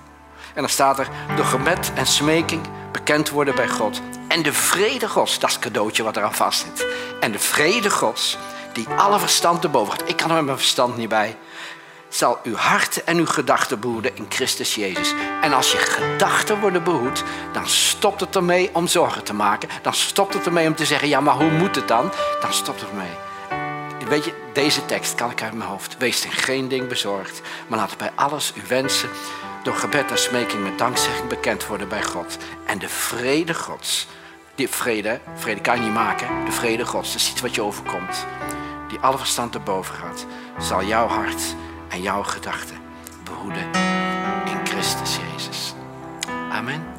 En 0.53 0.61
dan 0.61 0.69
staat 0.69 0.99
er: 0.99 1.07
door 1.35 1.45
gebed 1.45 1.91
en 1.95 2.05
smeking 2.05 2.67
bekend 2.91 3.29
worden 3.29 3.55
bij 3.55 3.67
God. 3.67 4.01
En 4.27 4.43
de 4.43 4.53
vrede 4.53 5.09
Gods, 5.09 5.39
dat 5.39 5.49
is 5.49 5.55
het 5.55 5.63
cadeautje 5.63 6.03
wat 6.03 6.17
eraan 6.17 6.33
vast 6.33 6.65
zit. 6.65 6.85
En 7.19 7.31
de 7.31 7.39
vrede 7.39 7.89
Gods, 7.89 8.37
die 8.73 8.87
alle 8.97 9.19
verstand 9.19 9.61
te 9.61 9.69
boven 9.69 9.93
gaat. 9.93 10.09
Ik 10.09 10.17
kan 10.17 10.29
er 10.29 10.35
met 10.35 10.45
mijn 10.45 10.57
verstand 10.57 10.97
niet 10.97 11.09
bij. 11.09 11.37
Zal 12.15 12.39
uw 12.43 12.55
hart 12.55 13.03
en 13.03 13.17
uw 13.17 13.25
gedachten 13.25 13.79
behoeden 13.79 14.15
in 14.15 14.25
Christus 14.29 14.75
Jezus. 14.75 15.13
En 15.41 15.53
als 15.53 15.71
je 15.71 15.77
gedachten 15.77 16.59
worden 16.59 16.83
behoed, 16.83 17.23
dan 17.53 17.67
stopt 17.67 18.19
het 18.19 18.35
ermee 18.35 18.69
om 18.73 18.87
zorgen 18.87 19.23
te 19.23 19.33
maken. 19.33 19.69
Dan 19.81 19.93
stopt 19.93 20.33
het 20.33 20.45
ermee 20.45 20.67
om 20.67 20.75
te 20.75 20.85
zeggen, 20.85 21.07
ja, 21.07 21.19
maar 21.19 21.35
hoe 21.35 21.51
moet 21.51 21.75
het 21.75 21.87
dan? 21.87 22.11
Dan 22.41 22.53
stopt 22.53 22.81
het 22.81 22.89
ermee. 22.89 23.13
Weet 24.07 24.25
je, 24.25 24.33
deze 24.53 24.85
tekst 24.85 25.15
kan 25.15 25.31
ik 25.31 25.41
uit 25.41 25.53
mijn 25.53 25.69
hoofd. 25.69 25.97
Wees 25.97 26.25
in 26.25 26.31
geen 26.31 26.67
ding 26.67 26.87
bezorgd, 26.87 27.41
maar 27.67 27.79
laat 27.79 27.97
bij 27.97 28.11
alles 28.15 28.53
uw 28.55 28.67
wensen 28.67 29.09
door 29.63 29.75
gebed 29.75 30.11
en 30.11 30.17
smeking 30.17 30.63
met 30.63 30.77
dankzegging 30.77 31.27
bekend 31.27 31.67
worden 31.67 31.87
bij 31.87 32.03
God. 32.03 32.37
En 32.65 32.79
de 32.79 32.89
vrede 32.89 33.53
Gods, 33.53 34.07
die 34.55 34.69
vrede, 34.69 35.19
vrede 35.35 35.61
kan 35.61 35.75
je 35.75 35.81
niet 35.81 35.93
maken, 35.93 36.45
de 36.45 36.51
vrede 36.51 36.85
Gods, 36.85 37.11
dat 37.11 37.21
is 37.21 37.31
iets 37.31 37.41
wat 37.41 37.55
je 37.55 37.61
overkomt, 37.61 38.25
die 38.87 38.99
alle 38.99 39.17
verstand 39.17 39.51
te 39.51 39.59
boven 39.59 39.95
gaat, 39.95 40.25
zal 40.59 40.83
jouw 40.83 41.07
hart 41.07 41.55
en 41.89 42.01
jouw 42.01 42.23
gedachten 42.23 42.77
behoeden 43.23 43.65
in 44.45 44.65
Christus 44.67 45.17
Jezus. 45.31 45.73
Amen. 46.51 46.94